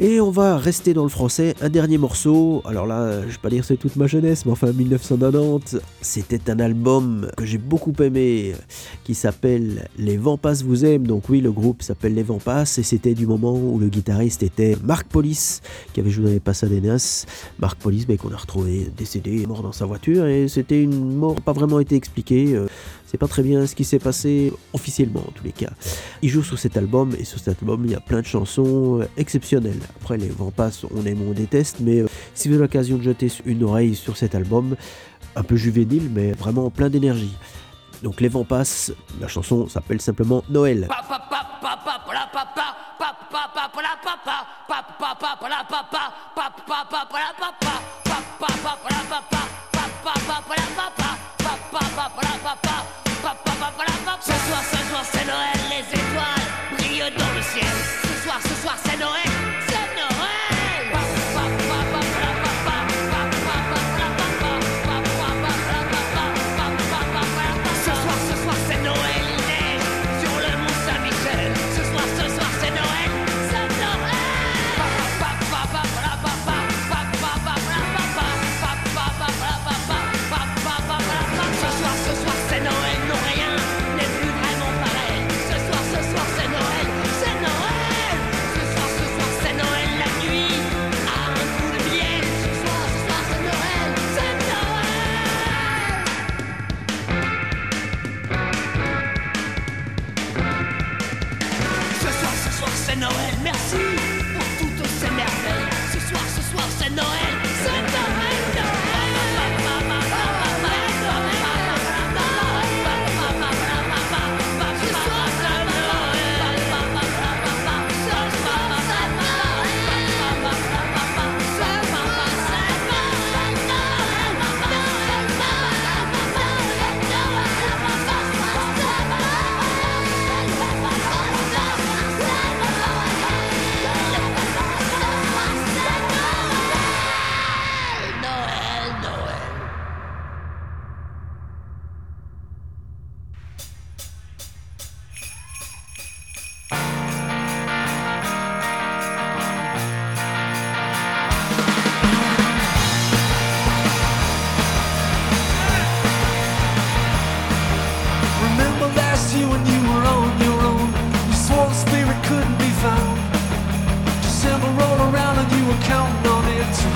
Et 0.00 0.20
on 0.20 0.30
va 0.30 0.58
rester 0.58 0.94
dans 0.94 1.02
le 1.02 1.08
français, 1.08 1.56
un 1.60 1.70
dernier 1.70 1.98
morceau. 1.98 2.62
Alors 2.64 2.86
là, 2.86 3.22
je 3.22 3.32
vais 3.32 3.42
pas 3.42 3.50
dire 3.50 3.64
c'est 3.64 3.76
toute 3.76 3.96
ma 3.96 4.06
jeunesse, 4.06 4.46
mais 4.46 4.52
enfin 4.52 4.70
1990, 4.70 5.80
c'était 6.02 6.52
un 6.52 6.60
album 6.60 7.28
que 7.36 7.44
j'ai 7.44 7.58
beaucoup 7.58 7.92
aimé, 8.00 8.54
qui 9.02 9.16
s'appelle 9.16 9.88
Les 9.98 10.16
Vents 10.16 10.38
Passent 10.38 10.62
vous 10.62 10.84
aiment. 10.84 11.04
Donc 11.04 11.28
oui, 11.28 11.40
le 11.40 11.50
groupe 11.50 11.82
s'appelle 11.82 12.14
Les 12.14 12.22
Vents 12.22 12.38
et 12.38 12.82
c'était 12.84 13.14
du 13.14 13.26
moment 13.26 13.54
où 13.54 13.80
le 13.80 13.88
guitariste 13.88 14.44
était 14.44 14.76
Marc 14.84 15.08
Police, 15.08 15.62
qui 15.92 15.98
avait 15.98 16.10
joué 16.10 16.26
dans 16.26 16.30
les 16.30 16.38
Pasadenas. 16.38 17.26
Marc 17.58 17.80
Police, 17.80 18.06
ben, 18.06 18.16
qu'on 18.16 18.30
a 18.30 18.36
retrouvé 18.36 18.92
décédé, 18.96 19.44
mort 19.48 19.64
dans 19.64 19.72
sa 19.72 19.84
voiture, 19.84 20.26
et 20.26 20.46
c'était 20.46 20.80
une 20.80 21.16
mort 21.16 21.40
pas 21.40 21.52
vraiment 21.52 21.80
été 21.80 21.96
expliquée. 21.96 22.56
Euh, 23.08 23.10
c'est 23.10 23.18
pas 23.18 23.28
très 23.28 23.42
bien 23.42 23.66
ce 23.66 23.74
qui 23.74 23.84
s'est 23.84 23.98
passé 23.98 24.52
officiellement 24.72 25.24
en 25.26 25.30
tous 25.32 25.44
les 25.44 25.52
cas. 25.52 25.70
Il 26.22 26.28
joue 26.28 26.42
sur 26.42 26.58
cet 26.58 26.76
album 26.76 27.14
et 27.18 27.24
sur 27.24 27.38
cet 27.38 27.60
album 27.60 27.82
il 27.84 27.92
y 27.92 27.94
a 27.94 28.00
plein 28.00 28.20
de 28.20 28.26
chansons 28.26 29.00
euh, 29.00 29.08
exceptionnelles. 29.16 29.80
Après 30.00 30.16
les 30.16 30.28
vents 30.28 30.50
passent, 30.50 30.84
on 30.94 31.04
aime 31.06 31.22
ou 31.22 31.30
on 31.30 31.34
déteste, 31.34 31.78
mais 31.80 32.00
euh, 32.00 32.06
si 32.34 32.48
vous 32.48 32.54
avez 32.54 32.64
l'occasion 32.64 32.96
de 32.98 33.02
jeter 33.02 33.30
une 33.44 33.64
oreille 33.64 33.94
sur 33.94 34.16
cet 34.16 34.34
album, 34.34 34.76
un 35.36 35.42
peu 35.42 35.56
juvénile 35.56 36.10
mais 36.12 36.32
vraiment 36.32 36.70
plein 36.70 36.90
d'énergie. 36.90 37.34
Donc 38.02 38.20
les 38.20 38.28
vents 38.28 38.44
passent, 38.44 38.92
la 39.20 39.26
chanson 39.26 39.68
s'appelle 39.68 40.00
simplement 40.00 40.44
Noël. 40.48 40.88
Ce 54.20 54.32
soir, 54.32 54.62
ce 54.72 54.76
soir, 54.88 55.02
c'est 55.12 55.24
Noël, 55.26 55.60
les 55.70 55.98
étoiles 55.98 56.76
brillent 56.76 57.12
dans 57.16 57.32
le 57.34 57.42
ciel. 57.42 57.74
Ce 58.02 58.22
soir, 58.24 58.38
ce 58.42 58.54
soir, 58.62 58.76
c'est 58.84 58.96
Noël, 58.98 59.30
c'est 59.68 59.94
Noël. 59.94 60.57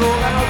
Roll 0.03 0.23
out. 0.35 0.49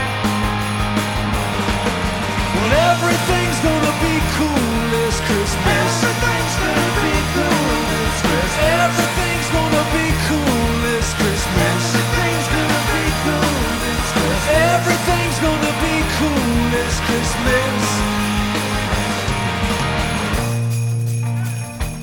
Well, 2.57 2.72
everything's 2.88 3.61
gonna 3.61 3.94
be 4.00 4.14
cool 4.36 4.72
this 4.96 5.16
Christmas. 5.28 5.88
Everything's 6.00 6.57
gonna 6.62 6.92
be 7.05 7.16
cool 7.36 7.61
this 7.92 8.16
Christmas. 8.24 8.50
Everything's 8.80 9.50
gonna 9.57 9.84
be 9.96 10.07
cool 10.28 10.68
this 10.88 11.09
Christmas. 11.20 11.80
Everything's 11.92 12.48
gonna 12.57 12.82
be 12.92 13.05
cool 13.24 13.53
this 13.84 14.09
Christmas. 14.16 14.40
Everything's 14.72 15.38
gonna 15.46 15.74
be 15.84 15.96
cool 16.16 16.53
this 16.76 16.94
Christmas. 17.09 17.82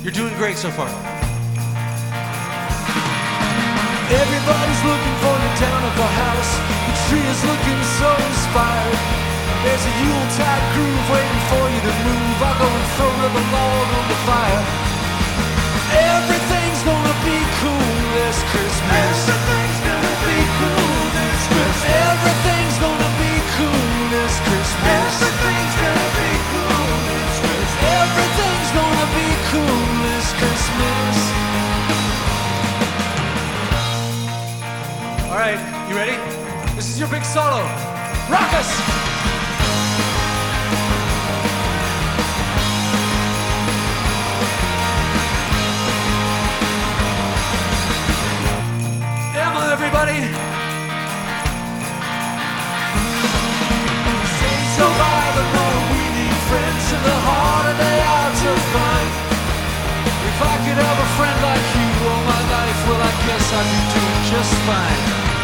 You're 0.04 0.18
doing 0.22 0.36
great 0.38 0.58
so 0.58 0.70
far. 0.72 0.90
Everybody's 4.10 4.82
looking 4.90 5.16
for 5.24 5.36
the 5.44 5.52
town 5.62 5.82
of 5.90 5.96
a 6.00 6.10
house. 6.24 6.79
Tree 7.10 7.26
is 7.26 7.42
looking 7.42 7.82
so 7.98 8.06
inspired. 8.06 9.02
There's 9.66 9.82
a 9.82 9.94
Yuletide 9.98 10.66
groove 10.78 11.06
waiting 11.10 11.44
for 11.50 11.66
you 11.74 11.82
to 11.82 11.94
move. 12.06 12.38
I'll 12.38 12.54
go 12.54 12.70
and 12.70 12.88
throw 13.02 13.10
the 13.34 13.44
log 13.50 13.88
on 13.98 14.06
the 14.14 14.20
fire. 14.30 14.62
Everything's 15.90 16.86
gonna 16.86 17.18
be 17.26 17.38
cool 17.66 17.98
this 18.14 18.38
Christmas. 18.54 19.26
Everything's 19.26 19.82
gonna 19.90 20.16
be 20.22 20.38
cool 20.62 21.02
this 21.18 21.42
Christmas. 21.50 21.98
Everything's 22.14 22.78
gonna 22.78 23.12
be 23.18 23.34
cool 23.58 23.90
this 24.14 24.36
Christmas. 24.46 25.10
Everything's 25.10 25.76
gonna 25.82 26.14
be 26.14 26.30
cool 26.54 26.94
this 27.10 27.36
Christmas. 27.42 27.90
Everything's 28.06 28.72
gonna 28.78 29.10
be 29.18 29.30
cool 29.50 29.82
this 30.06 30.28
Christmas. 30.38 31.18
All 35.26 35.42
right, 35.42 35.58
you 35.90 35.98
ready? 35.98 36.39
your 37.00 37.08
big 37.08 37.24
solo. 37.24 37.64
Rock 38.30 38.52
us! 38.60 38.68
everybody. 49.70 50.20
Say 54.36 54.58
so 54.76 54.86
by 55.00 55.24
the 55.38 55.46
road, 55.56 55.82
we 55.94 56.04
need 56.18 56.36
friends 56.52 56.86
in 56.92 57.02
the 57.06 57.18
heart, 57.24 57.66
and 57.70 57.80
they 57.80 58.00
are 58.02 58.32
to 58.44 58.52
find. 58.76 59.12
If 60.28 60.38
I 60.42 60.56
could 60.68 60.80
have 60.84 61.00
a 61.00 61.10
friend 61.16 61.38
like 61.48 61.66
you 61.80 61.88
all 62.12 62.24
my 62.28 62.42
life, 62.52 62.80
well, 62.90 63.02
I 63.02 63.14
guess 63.24 63.46
I'd 63.56 63.70
be 63.72 63.82
doing 63.94 64.20
just 64.28 64.54
fine. 64.68 65.39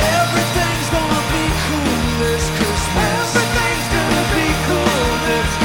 Everything's 0.00 0.88
gonna 0.90 1.22
be 1.34 1.44
cool 1.64 2.00
this 2.22 2.44
Christmas. 2.58 3.36
Everything's 3.36 3.88
gonna 3.94 4.24
be 4.34 4.46
cool 4.66 5.08
this 5.26 5.46
Christmas. 5.46 5.63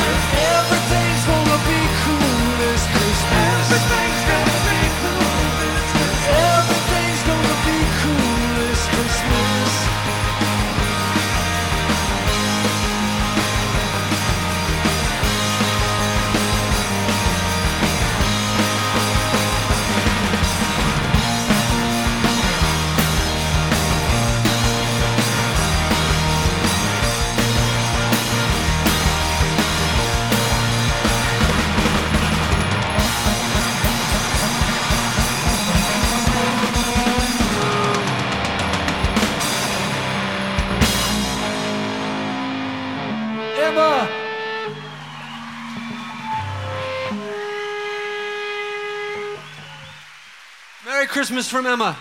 Christmas 51.20 51.50
from 51.50 51.66
Emma. 51.66 51.98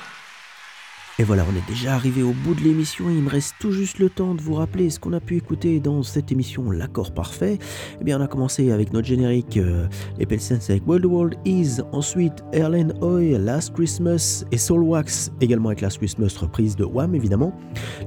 Et 1.20 1.24
voilà, 1.24 1.44
on 1.52 1.56
est 1.56 1.68
déjà 1.68 1.96
arrivé 1.96 2.22
au 2.22 2.32
bout 2.32 2.54
de 2.54 2.60
l'émission. 2.60 3.10
Il 3.10 3.22
me 3.22 3.28
reste 3.28 3.56
tout 3.58 3.72
juste 3.72 3.98
le 3.98 4.08
temps 4.08 4.36
de 4.36 4.40
vous 4.40 4.54
rappeler 4.54 4.88
ce 4.88 5.00
qu'on 5.00 5.12
a 5.12 5.18
pu 5.18 5.34
écouter 5.34 5.80
dans 5.80 6.04
cette 6.04 6.30
émission 6.30 6.70
L'accord 6.70 7.12
parfait. 7.12 7.58
Eh 8.00 8.04
bien, 8.04 8.20
on 8.20 8.22
a 8.22 8.28
commencé 8.28 8.70
avec 8.70 8.92
notre 8.92 9.08
générique 9.08 9.56
euh, 9.56 9.88
les 10.20 10.26
Pelsens 10.26 10.70
avec 10.70 10.86
World 10.86 11.06
World 11.06 11.34
Is. 11.44 11.80
Ensuite, 11.90 12.44
Erlen 12.52 12.94
Hoy, 13.00 13.36
Last 13.36 13.74
Christmas 13.74 14.44
et 14.52 14.58
Soul 14.58 14.84
Wax, 14.84 15.32
également 15.40 15.70
avec 15.70 15.80
Last 15.80 15.98
Christmas, 15.98 16.36
reprise 16.38 16.76
de 16.76 16.84
Wham 16.84 17.16
évidemment. 17.16 17.52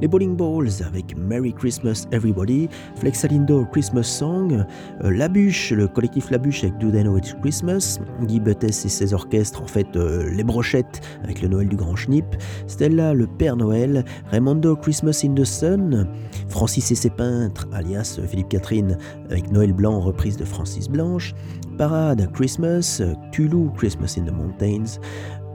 Les 0.02 0.08
Bowling 0.08 0.38
Balls 0.38 0.82
avec 0.88 1.18
Merry 1.18 1.52
Christmas 1.54 2.08
Everybody. 2.14 2.70
Flex 2.96 3.26
Alindo, 3.26 3.66
Christmas 3.74 4.04
Song. 4.04 4.66
Euh, 5.04 5.12
La 5.12 5.28
Bûche, 5.28 5.72
le 5.72 5.90
collectif 5.90 6.32
La 6.32 6.38
Bûche 6.38 6.64
avec 6.64 6.78
Do 6.78 6.90
They 6.90 7.04
Know 7.04 7.18
It's 7.18 7.36
Christmas. 7.42 8.00
Guy 8.22 8.40
Buttes 8.40 8.64
et 8.64 8.72
ses 8.72 9.14
orchestres, 9.14 9.62
en 9.62 9.68
fait, 9.68 9.98
euh, 9.98 10.30
Les 10.32 10.46
Brochettes 10.46 11.02
avec 11.26 11.42
le 11.42 11.50
Noël 11.50 11.68
du 11.68 11.76
Grand 11.76 11.98
Schnipp. 11.98 12.38
Stella, 12.68 13.01
le 13.14 13.28
Père 13.28 13.56
Noël, 13.56 14.06
Raimondo 14.30 14.76
Christmas 14.76 15.22
in 15.26 15.34
the 15.34 15.44
Sun, 15.44 16.08
Francis 16.48 16.92
et 16.92 16.96
ses 16.96 17.10
peintres, 17.10 17.68
alias 17.74 18.20
Philippe 18.28 18.50
Catherine, 18.50 18.98
avec 19.30 19.52
Noël 19.52 19.74
Blanc, 19.74 20.00
reprise 20.00 20.38
de 20.38 20.46
Francis 20.46 20.88
Blanche, 20.88 21.34
Parade 21.78 22.30
Christmas, 22.34 23.02
Tulu 23.32 23.70
Christmas 23.76 24.16
in 24.18 24.26
the 24.26 24.32
Mountains, 24.32 25.00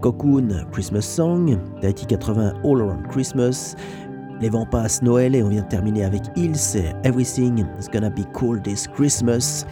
Cocoon 0.03 0.67
Christmas 0.73 1.03
Song, 1.03 1.59
Tahiti 1.81 2.07
80 2.07 2.55
All 2.65 2.81
Around 2.81 3.07
Christmas, 3.09 3.75
les 4.41 4.51
vents 4.51 4.67
passent 4.67 5.03
Noël 5.03 5.35
et 5.35 5.43
on 5.43 5.49
vient 5.49 5.63
de 5.63 5.69
terminer 5.69 6.05
avec 6.05 6.23
Hills, 6.37 6.77
Everything 7.05 7.65
is 7.81 7.89
gonna 7.93 8.11
be 8.11 8.25
cool 8.35 8.61
this 8.61 8.87
Christmas. 8.89 9.65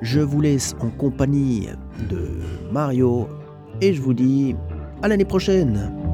Je 0.00 0.20
vous 0.20 0.40
laisse 0.40 0.74
en 0.80 0.88
compagnie 0.90 1.68
de 2.08 2.28
Mario 2.72 3.28
et 3.80 3.92
je 3.92 4.00
vous 4.00 4.14
dis 4.14 4.54
à 5.02 5.08
l'année 5.08 5.24
prochaine. 5.24 6.07